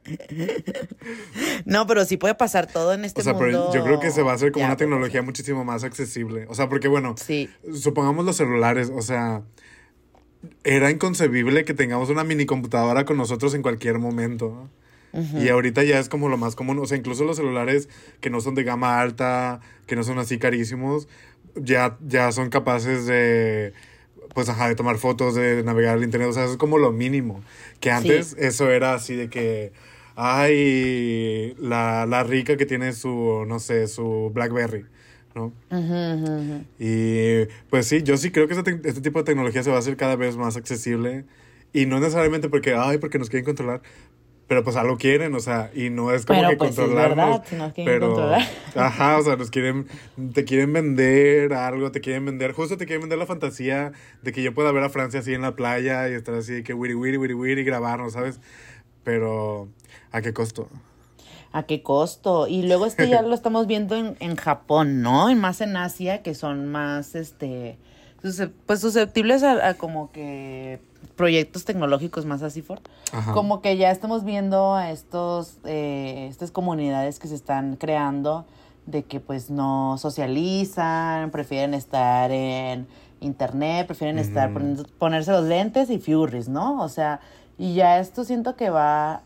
[1.65, 3.69] No, pero sí puede pasar todo en este O sea, mundo.
[3.71, 6.45] pero yo creo que se va a hacer como Ya, una tecnología muchísimo más accesible.
[6.49, 7.49] O sea, porque bueno, Sí.
[7.73, 9.41] supongamos los celulares, o sea,
[10.65, 14.69] era inconcebible que tengamos una mini computadora con nosotros en cualquier momento.
[15.39, 17.87] Y ahorita ya es como lo más común, o sea, incluso los celulares
[18.19, 21.07] que no son de gama alta, que no son así carísimos,
[21.55, 23.73] ya, ya son capaces de,
[24.33, 26.91] pues, ajá, de tomar fotos, de navegar al internet, o sea, eso es como lo
[26.91, 27.43] mínimo.
[27.79, 29.71] Que antes eso era así de que,
[30.15, 34.85] ay, la, la rica que tiene su, no sé, su Blackberry,
[35.35, 35.53] ¿no?
[35.71, 36.65] Ujú, ujú, ujú.
[36.79, 39.77] Y pues sí, yo sí creo que este, te- este tipo de tecnología se va
[39.77, 41.25] a hacer cada vez más accesible.
[41.75, 43.81] Y no necesariamente porque, ay, porque nos quieren controlar.
[44.47, 47.15] Pero pues algo quieren, o sea, y no es como Pero, que pues, es controlarnos.
[47.15, 48.41] verdad, si nos quieren pero, controlar.
[48.75, 49.87] ajá, o sea, nos quieren,
[50.33, 54.43] te quieren vender algo, te quieren vender, justo te quieren vender la fantasía de que
[54.43, 57.17] yo pueda ver a Francia así en la playa y estar así que wiri wiri
[57.17, 58.41] wiri wiri y grabarnos, ¿sabes?
[59.03, 59.69] Pero,
[60.11, 60.67] ¿a qué costo?
[61.53, 62.47] ¿A qué costo?
[62.47, 65.29] Y luego este ya lo estamos viendo en, en Japón, ¿no?
[65.29, 67.77] Y más en Asia, que son más, este,
[68.65, 70.79] pues susceptibles a, a como que
[71.15, 72.79] proyectos tecnológicos más así for.
[73.11, 73.33] Ajá.
[73.33, 78.45] Como que ya estamos viendo a estos, eh, estas comunidades que se están creando
[78.85, 82.87] de que pues no socializan, prefieren estar en
[83.21, 86.81] internet, prefieren estar poniendo- ponerse los lentes y furries, ¿no?
[86.81, 87.19] O sea,
[87.57, 89.21] y ya esto siento que va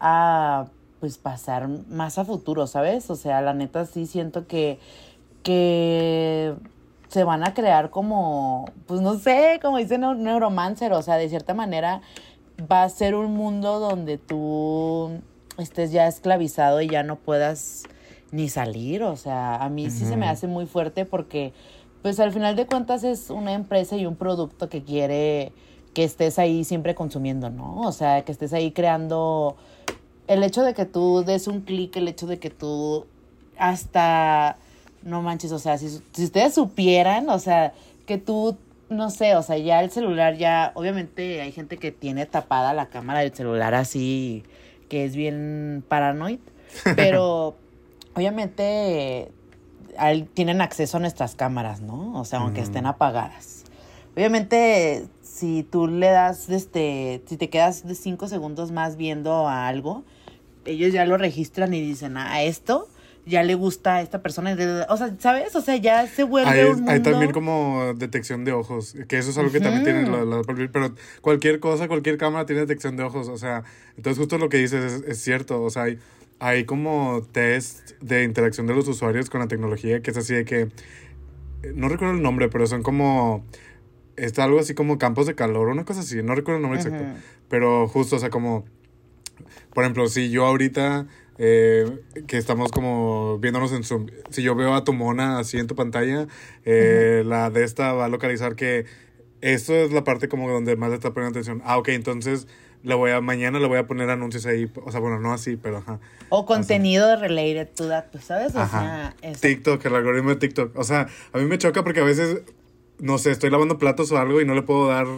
[0.00, 0.66] a
[1.00, 3.10] pues pasar más a futuro, ¿sabes?
[3.10, 4.78] O sea, la neta sí siento que
[5.42, 6.54] que
[7.12, 11.28] se van a crear como, pues no sé, como dice Neu- Neuromancer, o sea, de
[11.28, 12.00] cierta manera
[12.70, 15.10] va a ser un mundo donde tú
[15.58, 17.82] estés ya esclavizado y ya no puedas
[18.30, 21.52] ni salir, o sea, a mí sí se me hace muy fuerte porque
[22.00, 25.52] pues al final de cuentas es una empresa y un producto que quiere
[25.92, 27.80] que estés ahí siempre consumiendo, ¿no?
[27.82, 29.56] O sea, que estés ahí creando
[30.28, 33.04] el hecho de que tú des un clic, el hecho de que tú
[33.58, 34.56] hasta,
[35.04, 37.72] no manches, o sea, si, si ustedes supieran, o sea,
[38.06, 38.56] que tú,
[38.88, 42.86] no sé, o sea, ya el celular ya, obviamente hay gente que tiene tapada la
[42.86, 44.42] cámara del celular así,
[44.88, 46.38] que es bien paranoid,
[46.96, 47.56] pero
[48.14, 49.30] obviamente
[49.96, 52.18] al- tienen acceso a nuestras cámaras, ¿no?
[52.18, 53.64] O sea, aunque estén apagadas.
[54.14, 59.66] Obviamente, si tú le das, este, si te quedas de cinco segundos más viendo a
[59.68, 60.04] algo,
[60.66, 62.88] ellos ya lo registran y dicen, "Ah, a esto
[63.24, 64.56] ya le gusta a esta persona.
[64.88, 65.54] O sea, ¿sabes?
[65.54, 66.90] O sea, ya se vuelve Hay, un mundo...
[66.90, 70.42] hay también como detección de ojos, que eso es algo que también tiene la, la
[70.42, 73.64] pero cualquier cosa, cualquier cámara tiene detección de ojos, o sea,
[73.96, 75.98] entonces justo lo que dices es, es cierto, o sea, hay,
[76.40, 80.44] hay como test de interacción de los usuarios con la tecnología que es así de
[80.44, 80.68] que,
[81.74, 83.44] no recuerdo el nombre, pero son como,
[84.16, 87.04] está algo así como campos de calor, una cosa así, no recuerdo el nombre exacto,
[87.48, 88.64] pero justo, o sea, como,
[89.72, 91.06] por ejemplo, si yo ahorita
[91.44, 91.84] eh,
[92.28, 94.06] que estamos como viéndonos en Zoom.
[94.30, 96.28] Si yo veo a tu mona así en tu pantalla,
[96.64, 98.84] eh, la de esta va a localizar que
[99.40, 101.60] esto es la parte como donde más le está poniendo atención.
[101.64, 102.46] Ah, ok, entonces
[102.84, 104.70] le voy a, mañana le voy a poner anuncios ahí.
[104.84, 105.98] O sea, bueno, no así, pero ajá.
[106.28, 108.54] O contenido related to that, ¿sabes?
[108.54, 110.78] O sea, TikTok, el algoritmo de TikTok.
[110.78, 112.42] O sea, a mí me choca porque a veces
[113.02, 115.08] no sé, estoy lavando platos o algo y no le puedo dar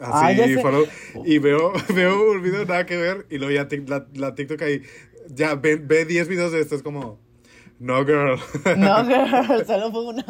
[0.00, 0.84] así follow,
[1.24, 4.82] y veo, veo un video nada que ver y luego ya la, la TikTok ahí
[5.28, 7.18] ya ve, ve 10 videos de esto, es como,
[7.82, 8.38] no, girl.
[8.76, 10.24] No, girl, solo fue uno.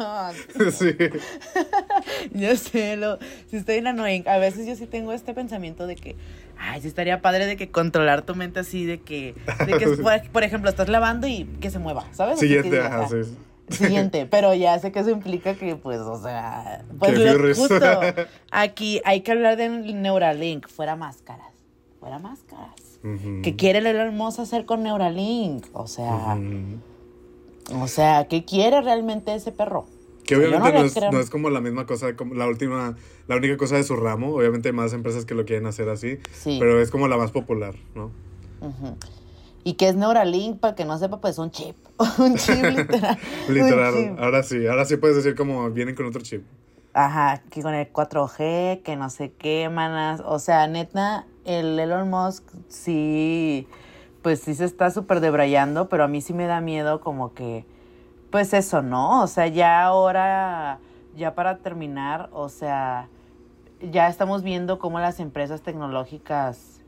[0.71, 0.97] Sí.
[2.31, 4.27] yo sé, lo, si estoy en annoying.
[4.27, 6.15] A veces yo sí tengo este pensamiento de que,
[6.57, 9.35] ay, sí estaría padre de que controlar tu mente así, de que,
[9.67, 9.87] de que
[10.33, 12.39] por, ejemplo, estás lavando y que se mueva, ¿sabes?
[12.39, 13.37] Siguiente, ajá, sí.
[13.69, 18.01] Siguiente, pero ya sé que eso implica que, pues, o sea, pues justo
[18.49, 21.53] aquí hay que hablar de Neuralink, fuera máscaras,
[21.99, 22.82] fuera máscaras
[23.43, 25.65] que quiere el hermoso hacer con Neuralink?
[25.73, 26.39] O sea,
[27.71, 29.85] o sea, ¿qué quiere realmente ese perro?
[30.25, 30.71] Que obviamente
[31.11, 32.95] no, es, como la misma cosa, como la última,
[33.27, 34.33] la única cosa de su ramo.
[34.35, 37.75] Obviamente hay más empresas que lo quieren hacer así, pero es como la más popular,
[37.93, 38.11] ¿no?
[39.65, 40.59] ¿Y qué es Neuralink?
[40.59, 41.75] Para que no sepa, pues un chip.
[42.19, 43.17] un chip literal.
[43.49, 44.15] literal.
[44.17, 46.43] Ahora sí, ahora sí puedes decir como vienen con otro chip.
[46.93, 50.21] Ajá, que con el 4G, que no sé qué, manas.
[50.25, 53.67] O sea, neta, el Elon Musk sí,
[54.21, 57.65] pues sí se está súper debrayando, pero a mí sí me da miedo como que,
[58.31, 59.21] pues eso, ¿no?
[59.21, 60.79] O sea, ya ahora,
[61.15, 63.09] ya para terminar, o sea,
[63.81, 66.81] ya estamos viendo cómo las empresas tecnológicas,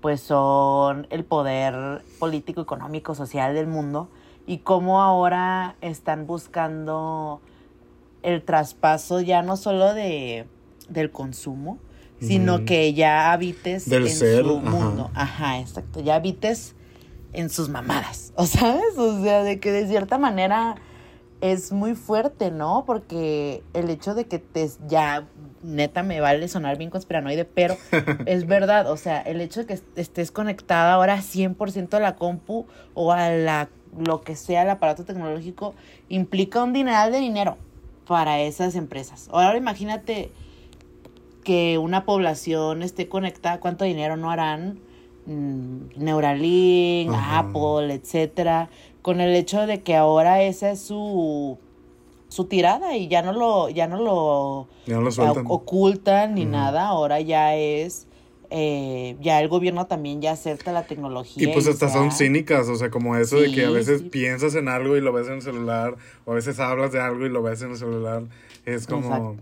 [0.00, 4.08] pues son el poder político, económico, social del mundo
[4.46, 7.40] y cómo ahora están buscando
[8.22, 10.46] el traspaso ya no solo de,
[10.88, 11.78] del consumo,
[12.20, 15.10] sino que ya habites en su mundo.
[15.14, 16.00] Ajá, exacto.
[16.00, 16.74] Ya habites
[17.32, 18.32] en sus mamadas.
[18.36, 18.96] ¿O sabes?
[18.96, 20.76] O sea, de que de cierta manera
[21.40, 22.84] es muy fuerte, ¿no?
[22.86, 25.26] Porque el hecho de que te ya
[25.62, 27.76] neta me vale sonar bien conspiranoide, pero
[28.26, 32.66] es verdad, o sea, el hecho de que estés conectada ahora 100% a la compu
[32.94, 33.68] o a la
[33.98, 35.74] lo que sea el aparato tecnológico
[36.08, 37.58] implica un dineral de dinero
[38.06, 39.28] para esas empresas.
[39.32, 40.30] Ahora imagínate
[41.44, 44.80] que una población esté conectada, cuánto dinero no harán
[45.26, 48.70] mm, Neuralink, Apple, etcétera,
[49.02, 51.58] con el hecho de que ahora esa es su
[52.28, 54.68] su tirada y ya no lo ya no lo,
[55.48, 58.06] ocultan ni nada, ahora ya es
[58.50, 61.48] eh, ya el gobierno también ya acepta la tecnología.
[61.48, 64.68] Y pues hasta son cínicas, o sea, como eso de que a veces piensas en
[64.68, 67.42] algo y lo ves en el celular, o a veces hablas de algo y lo
[67.42, 68.24] ves en el celular,
[68.64, 69.36] es como...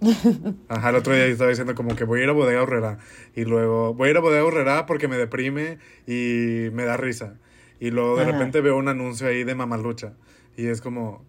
[0.68, 2.98] Ajá, el otro día estaba diciendo como que voy a ir a Bodega Horrera
[3.34, 7.34] y luego voy a ir a Bodega Horrera porque me deprime y me da risa.
[7.80, 10.14] Y luego de repente veo un anuncio ahí de Mamalucha
[10.56, 11.24] y es como...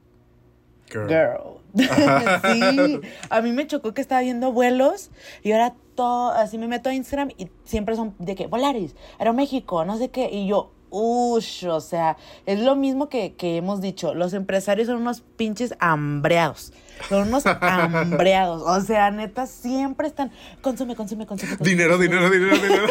[0.89, 1.59] Girl.
[1.75, 2.99] sí,
[3.29, 5.11] a mí me chocó que estaba viendo vuelos
[5.43, 9.85] y ahora todo, así me meto a Instagram y siempre son de que Volaris, Aeroméxico,
[9.85, 12.17] no sé qué, y yo, ush, o sea,
[12.47, 16.73] es lo mismo que, que hemos dicho, los empresarios son unos pinches hambreados.
[17.07, 18.63] Son unos hambreados.
[18.63, 20.31] O sea, neta, siempre están.
[20.61, 21.57] Consume, consume, consume.
[21.61, 22.87] Dinero, dinero, dinero, dinero.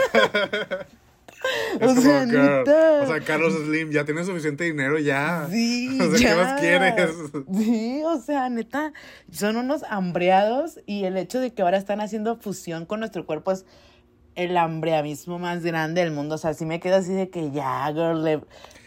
[1.81, 3.01] o, sea, neta.
[3.03, 5.47] o sea, Carlos Slim, ya tienes suficiente dinero, ya.
[5.51, 5.99] Sí.
[6.01, 7.15] O sea, ¿qué más quieres?
[7.57, 8.93] Sí, o sea, neta,
[9.31, 13.53] son unos hambreados y el hecho de que ahora están haciendo fusión con nuestro cuerpo
[13.53, 13.67] es
[14.35, 16.37] el hambreamismo más grande del mundo.
[16.37, 18.41] O sea, sí me quedo así de que ya, girl, le,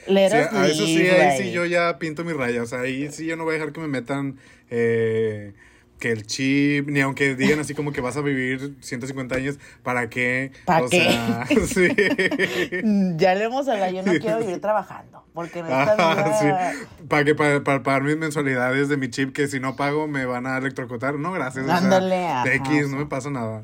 [0.05, 2.63] sí, a eso sí, ahí sí yo ya pinto mi raya.
[2.63, 4.37] O sea, ahí sí yo no voy a dejar que me metan
[4.69, 5.53] eh,
[6.01, 10.09] que el chip, ni aunque digan así como que vas a vivir 150 años, ¿para
[10.09, 10.51] qué?
[10.65, 10.99] ¿Para qué?
[10.99, 11.87] Sea, sí.
[13.17, 15.95] ya le hemos hablado, yo no quiero vivir trabajando, porque en esta
[16.41, 16.73] vida...
[17.07, 20.47] Para que para, pagar mis mensualidades de mi chip, que si no pago me van
[20.47, 21.15] a electrocutar.
[21.15, 21.69] No, gracias.
[21.69, 23.63] Ándale, de X, no me pasa nada.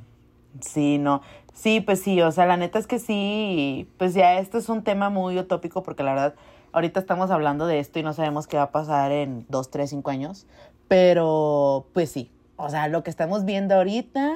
[0.61, 1.21] Sí, no.
[1.57, 4.83] Sí, pues sí, o sea, la neta es que sí, pues ya esto es un
[4.83, 6.35] tema muy utópico porque la verdad,
[6.71, 9.89] ahorita estamos hablando de esto y no sabemos qué va a pasar en dos, tres,
[9.89, 10.45] cinco años,
[10.87, 14.35] pero pues sí, o sea, lo que estamos viendo ahorita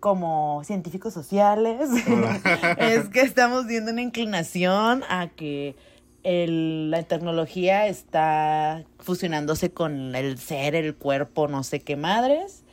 [0.00, 1.90] como científicos sociales
[2.78, 5.76] es que estamos viendo una inclinación a que
[6.24, 12.64] la tecnología está fusionándose con el ser, el cuerpo, no sé qué madres.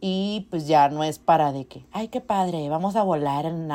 [0.00, 3.66] Y pues ya no es para de que, ay, qué padre, vamos a volar en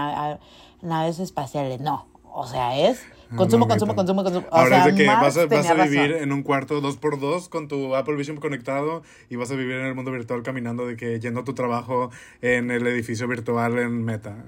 [0.82, 1.82] naves espaciales.
[1.82, 3.02] No, O sea, es
[3.36, 4.48] consumo, No, consumo, consumo, consumo.
[4.50, 5.84] O Ahora sea, es de consumo, Ahora sea, es de que vas a, vas a
[5.86, 6.24] vivir razón.
[6.24, 9.96] en un cuarto 2x2 con tu Apple Vision conectado y vas a vivir en el
[9.96, 12.10] mundo virtual caminando de que yendo a tu trabajo
[12.42, 14.46] en el edificio virtual en Meta.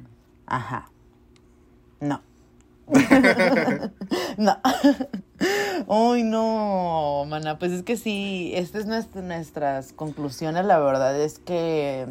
[0.47, 0.89] Ajá.
[1.99, 2.21] No.
[4.37, 4.57] No.
[5.87, 7.57] Uy, no, mana.
[7.59, 10.65] Pues es que sí, estas es nuestra- nuestras conclusiones.
[10.65, 12.07] La verdad es que,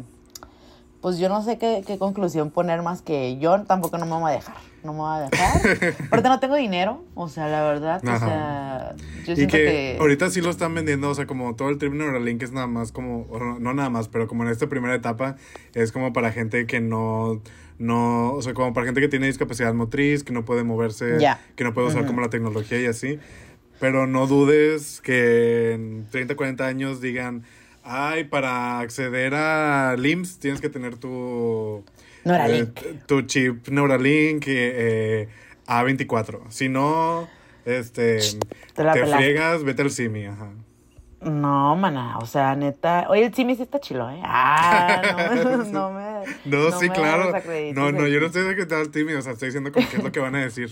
[1.01, 4.31] pues yo no sé qué, qué conclusión poner más que yo tampoco no me voy
[4.31, 4.55] a dejar.
[4.83, 5.95] No me voy a dejar.
[6.07, 7.03] Aparte no tengo dinero.
[7.15, 8.95] O sea, la verdad, o sea,
[9.25, 9.97] yo Y siento que, que...
[9.99, 12.91] ahorita sí lo están vendiendo, o sea, como todo el trip Neuralink es nada más
[12.91, 13.25] como,
[13.59, 15.37] no nada más, pero como en esta primera etapa
[15.73, 17.41] es como para gente que no,
[17.77, 21.17] no, o sea, como para gente que tiene discapacidad motriz, que no puede moverse,
[21.55, 23.19] que no puede usar como la tecnología y así.
[23.79, 27.43] Pero no dudes que en 30, 40 años digan,
[27.83, 31.83] ay, para acceder a LIMS tienes que tener tu...
[32.23, 32.81] Neuralink.
[32.81, 35.29] eh, tu chip Neuralink eh, eh,
[35.67, 36.49] A24.
[36.49, 37.27] Si no,
[37.65, 38.19] este,
[38.73, 40.51] Te te friegas, vete al Simi, ajá.
[41.25, 43.07] No, mana, o sea, neta.
[43.09, 44.21] Oye, el Simi sí está chilo, ¿eh?
[44.23, 45.01] Ah,
[45.33, 46.23] no, no me.
[46.45, 47.31] No, sí, me claro.
[47.73, 50.03] No, no, yo no estoy desacreditando al Simi, o sea, estoy diciendo como qué es
[50.03, 50.69] lo que van a decir.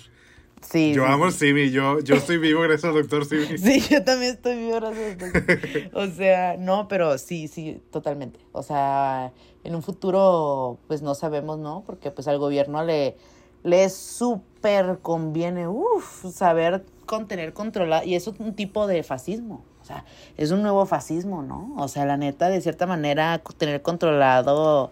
[0.62, 0.94] Sí.
[0.94, 1.48] Yo sí, amo sí.
[1.48, 3.58] el Simi, yo, yo estoy vivo gracias al doctor Simi.
[3.58, 5.18] Sí, yo también estoy vivo, gracias.
[5.18, 5.90] doctor.
[5.94, 8.40] O sea, no, pero sí, sí, totalmente.
[8.52, 9.32] O sea,
[9.64, 11.84] en un futuro, pues no sabemos, ¿no?
[11.84, 13.18] Porque pues al gobierno le,
[13.64, 18.06] le súper conviene, uff, saber contener, controlar.
[18.08, 19.66] Y eso es un tipo de fascismo.
[19.84, 20.06] O sea,
[20.38, 21.74] es un nuevo fascismo, ¿no?
[21.78, 24.92] O sea, la neta, de cierta manera, tener controlado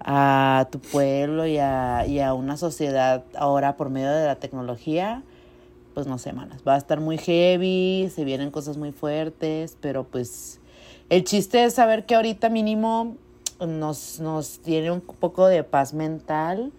[0.00, 5.22] a tu pueblo y a, y a una sociedad ahora por medio de la tecnología,
[5.94, 10.02] pues no sé, manas, va a estar muy heavy, se vienen cosas muy fuertes, pero
[10.02, 10.58] pues
[11.08, 13.16] el chiste es saber que ahorita mínimo
[13.60, 16.72] nos, nos tiene un poco de paz mental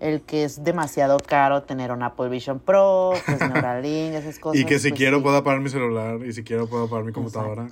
[0.00, 4.60] el que es demasiado caro tener un Apple Vision Pro, pues Neuralink, esas cosas.
[4.60, 5.22] Y que si pues, quiero sí.
[5.22, 7.68] puedo apagar mi celular y si quiero puedo apagar mi computadora.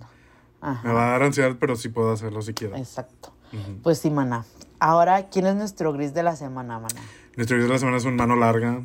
[0.84, 2.76] Me va a dar ansiedad, pero sí puedo hacerlo si quiero.
[2.76, 3.32] exacto.
[3.52, 3.82] Ujú.
[3.82, 4.46] Pues sí, mana.
[4.78, 7.00] Ahora, ¿quién es nuestro gris de la semana, mana?
[7.36, 8.82] Nuestro video de la semana es un mano larga.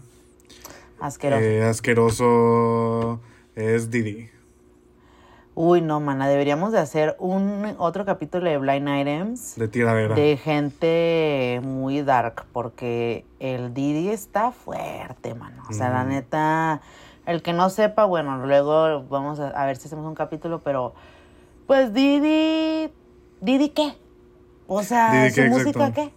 [1.00, 1.44] Asqueroso.
[1.44, 3.22] Eh, asqueroso
[3.56, 4.30] es Didi.
[5.60, 9.55] Uy, no, mana, deberíamos de hacer un otro capítulo de Blind Items.
[9.55, 10.14] De tiradera.
[10.14, 15.64] de gente muy dark, porque el Didi está fuerte, mano.
[15.68, 16.82] O sea, la neta,
[17.26, 20.93] el que no sepa, bueno, luego vamos a, a ver si hacemos un capítulo, pero
[21.66, 22.93] pues Didi,
[23.41, 23.93] ¿Didi qué?
[24.68, 26.12] O sea, Didi ¿su qué, música exacto.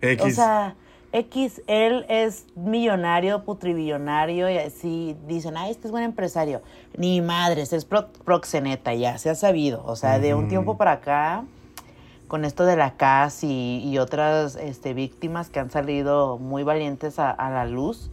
[0.00, 0.12] qué?
[0.12, 0.24] X.
[0.24, 0.74] O sea,
[1.16, 6.60] X, él es millonario, putribillonario, y así dicen, ay, este es buen empresario.
[6.96, 9.82] Ni madres, es pro- proxeneta, ya se ha sabido.
[9.86, 11.44] O sea, de un tiempo para acá,
[12.28, 17.18] con esto de la CAS y, y otras este, víctimas que han salido muy valientes
[17.18, 18.10] a, a la luz,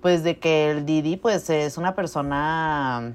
[0.00, 3.14] pues de que el Didi, pues es una persona,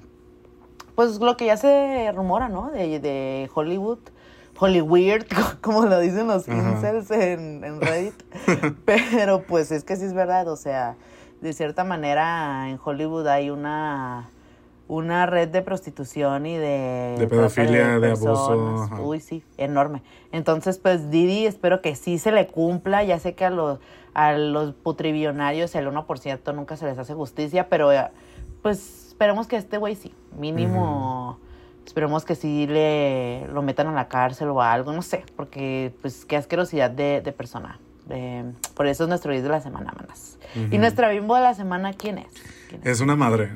[0.96, 2.72] pues lo que ya se rumora, ¿no?
[2.72, 4.00] De, de Hollywood.
[4.60, 5.26] Hollyweird,
[5.62, 8.14] como lo dicen los incels en, en Reddit.
[8.86, 10.98] Pero pues es que sí es verdad, o sea,
[11.42, 14.30] de cierta manera en Hollywood hay una,
[14.90, 17.16] una red de prostitución y de...
[17.18, 18.92] De pedofilia, de abuso, personas.
[18.92, 19.02] ajá.
[19.02, 20.04] Uy, sí, enorme.
[20.34, 23.04] Entonces, pues Didi, espero que sí se le cumpla.
[23.04, 23.80] Ya sé que a los,
[24.14, 28.10] a los putribillonarios, el 1% nunca se les hace justicia, pero eh,
[28.62, 31.40] pues esperemos que este güey sí, mínimo...
[31.90, 36.24] Esperemos que sí le lo metan a la cárcel o algo, no sé, porque pues
[36.24, 37.80] qué asquerosidad de, de persona.
[38.12, 38.44] Eh,
[38.76, 40.38] por eso es nuestro 10 de la semana, manas.
[40.70, 42.28] Y nuestra bimbo de la semana, ¿quién es?
[42.70, 42.88] ¿Quién es?
[42.92, 43.50] Es una madre.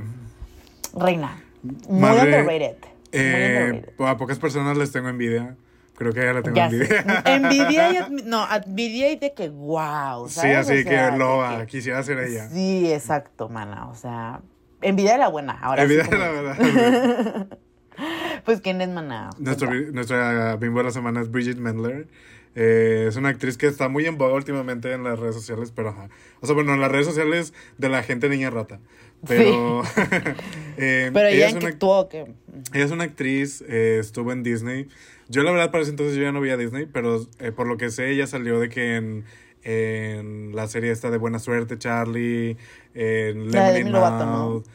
[0.96, 1.44] Reina.
[1.62, 2.78] Muy Madre, underrated.
[2.82, 4.06] Muy Eh, underrated.
[4.08, 5.56] a pocas personas les tengo envidia.
[5.96, 7.22] Creo que a ella le tengo Ya envidia.
[7.26, 10.58] Envidia y admi- no, envidia y de que wow, sí, ¿sabes?
[10.58, 12.50] así O sea, que de loba, que- quisiera ser ella.
[12.50, 14.42] Sí, exacto, mana, o sea,
[14.82, 15.54] envidia de la buena.
[15.62, 17.48] Ahora sí envidia, como- la verdad.
[18.46, 19.30] Pues quién es mana.
[19.39, 22.08] Nuestro nuestra bimbo de la semana es Bridget Mendler.
[22.56, 25.89] Eh, es una actriz que está muy en boga últimamente en las redes sociales, pero
[25.89, 26.10] ajá.
[26.41, 28.80] O sea, bueno, en las redes sociales de la gente niña rata.
[29.28, 29.84] Pero.
[30.78, 32.26] eh, Pero ella es en una, actuó que
[32.74, 34.88] ella es una actriz, eh, estuvo en Disney.
[35.30, 37.78] Yo, la verdad, para ese entonces yo ya no veía Disney, pero eh, por lo
[37.78, 39.24] que sé, ella salió de que en,
[39.64, 42.58] en la serie esta de Buena Suerte, Charlie,
[42.94, 43.86] en Lemonade.
[43.86, 44.66] Mouth.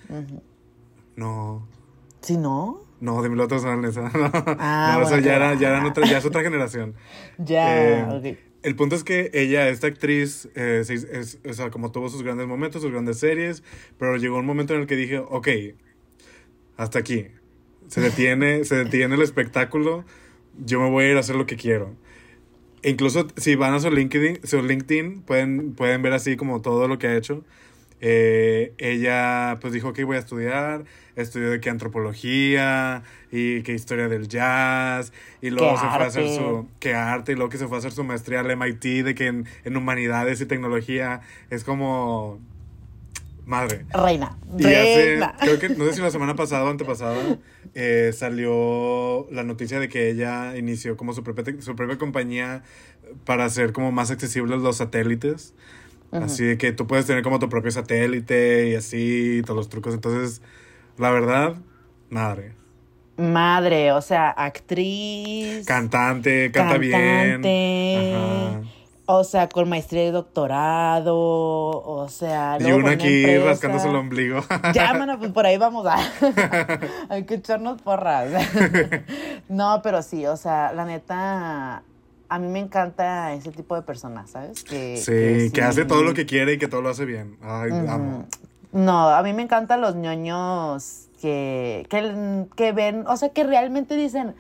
[1.17, 1.69] No.
[2.23, 2.88] ¿Sí, no?
[3.01, 4.03] No, Demi Lovato no esa.
[4.15, 6.95] No, Ah, no, o sea, bueno, ya, era, ya, eran otra, ya es otra generación.
[7.39, 8.39] Ya, Eh, ok.
[8.65, 12.25] El punto es que ella, esta actriz, eh, se- es, o sea, como tuvo sus
[12.25, 13.63] grandes momentos, sus grandes series,
[13.99, 15.49] pero llegó un momento en el que dije, ok,
[16.77, 17.27] hasta aquí.
[17.89, 20.05] Se detiene, se detiene el espectáculo,
[20.65, 21.95] yo me voy a ir a hacer lo que quiero.
[22.83, 26.87] E incluso si van a su LinkedIn, su LinkedIn pueden, pueden ver así como todo
[26.89, 27.45] lo que ha hecho.
[28.01, 30.85] Eh, ella pues dijo que voy a estudiar,
[31.17, 36.07] estudió de qué antropología y qué historia del jazz y luego ¡Qué se fue a
[36.07, 39.05] hacer su qué arte y luego que se fue a hacer su maestría al MIT
[39.05, 41.21] de que en, en humanidades y tecnología
[41.51, 42.41] es como
[43.49, 43.87] madre.
[43.91, 44.39] Reina.
[44.59, 45.35] Y hace, Reina.
[45.41, 47.39] creo que, no sé si la semana pasada o antepasada,
[47.75, 52.63] eh, salió la noticia de que ella inició como su propia, su propia compañía
[53.25, 55.55] para hacer como más accesibles los satélites.
[56.13, 59.95] Así de que tú puedes tener como tu propio satélite y así, todos los trucos.
[59.95, 60.41] Entonces,
[60.97, 61.55] la verdad,
[62.11, 62.55] madre.
[63.17, 65.67] Madre, o sea, actriz.
[65.67, 67.43] Cantante, canta bien.
[67.43, 68.61] cantante, Ajá.
[69.11, 71.17] O sea, con maestría y doctorado.
[71.17, 73.47] O sea, Y uno aquí empresa.
[73.47, 74.41] rascándose el ombligo.
[74.75, 75.97] Ya, mano, pues por ahí vamos a.
[77.09, 78.31] Hay que echarnos porras.
[79.49, 81.83] no, pero sí, o sea, la neta.
[82.29, 84.63] A mí me encanta ese tipo de personas, ¿sabes?
[84.65, 87.39] Que, sí, que hace todo lo que quiere y que todo lo hace bien.
[87.41, 88.27] Ay, amo.
[88.73, 93.97] No, a mí me encantan los ñoños que, que, que ven, o sea, que realmente
[93.97, 94.35] dicen,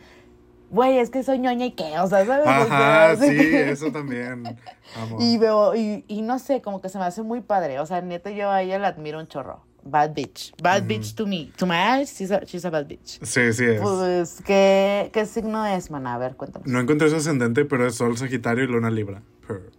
[0.71, 2.47] güey, es que soy ñoña y qué, o sea, ¿sabes?
[2.47, 4.59] Ajá, sí, eso también.
[4.97, 5.17] Amo.
[5.21, 7.81] Y veo, y, y no sé, como que se me hace muy padre.
[7.81, 9.63] O sea, neta, yo a ella la admiro un chorro.
[9.85, 10.53] Bad bitch.
[10.63, 11.51] Bad bitch to me.
[11.57, 13.19] To my eyes, she's a, she's a bad bitch.
[13.23, 13.81] Sí, sí es.
[13.81, 16.15] Pues, ¿qué, ¿qué signo es, mana?
[16.15, 16.69] A ver, cuéntanos.
[16.69, 19.23] No encontré su ascendente, pero es Sol, Sagitario y Luna Libra.
[19.47, 19.71] Per.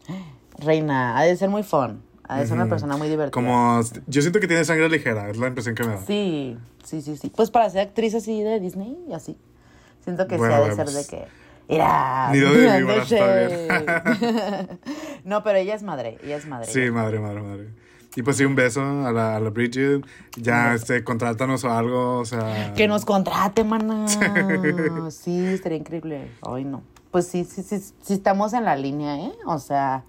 [0.57, 2.01] Reina, ha de ser muy fun.
[2.27, 3.31] Ha de ser una persona muy divertida.
[3.31, 6.05] Como, yo siento que tiene sangre ligera, es la impresión que me da.
[6.05, 7.31] Sí, sí, sí, sí.
[7.35, 9.35] Pues para ser actriz así de Disney y así.
[10.03, 11.25] Siento que Bueno, sí ha de ser de que.
[11.69, 14.69] Mira, Nido de
[15.23, 16.67] no, pero ella es madre, ella es madre.
[16.67, 17.69] Sí, madre, madre, madre.
[18.15, 20.05] Y pues sí, un beso a la, a la Bridget.
[20.35, 22.73] Ya, este, contrátanos o algo, o sea...
[22.75, 24.07] Que nos contrate, mana.
[25.11, 26.31] Sí, estaría increíble.
[26.41, 26.81] Ay, no.
[27.11, 29.31] Pues sí, sí, sí, sí estamos en la línea, ¿eh?
[29.45, 30.03] O sea,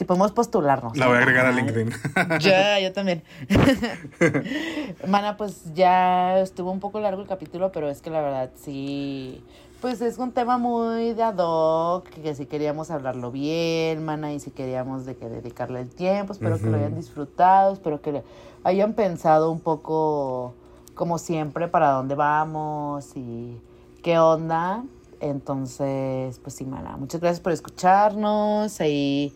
[0.00, 0.96] si podemos postularnos.
[0.96, 1.52] La voy a agregar a.
[1.52, 1.92] LinkedIn.
[2.40, 3.22] Ya, yo también.
[5.06, 9.44] Mana, pues ya estuvo un poco largo el capítulo, pero es que la verdad sí,
[9.80, 14.40] pues es un tema muy de ad hoc, que si queríamos hablarlo bien, mana, y
[14.40, 18.22] si queríamos de que dedicarle el tiempo, espero que lo hayan disfrutado, espero que
[18.62, 20.54] hayan pensado un poco,
[20.94, 23.58] como siempre, para dónde vamos y
[24.02, 24.84] qué onda.
[25.20, 29.34] Entonces, pues sí, mana, muchas gracias por escucharnos, ahí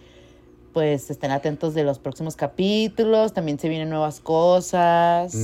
[0.72, 3.32] pues estén atentos de los próximos capítulos.
[3.32, 5.34] También se vienen nuevas cosas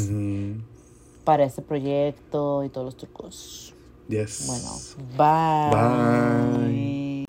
[1.25, 3.75] para este proyecto y todos los trucos.
[4.11, 4.45] Yes.
[4.47, 4.81] Bueno,
[5.17, 5.71] bye.
[5.71, 7.27] Bye.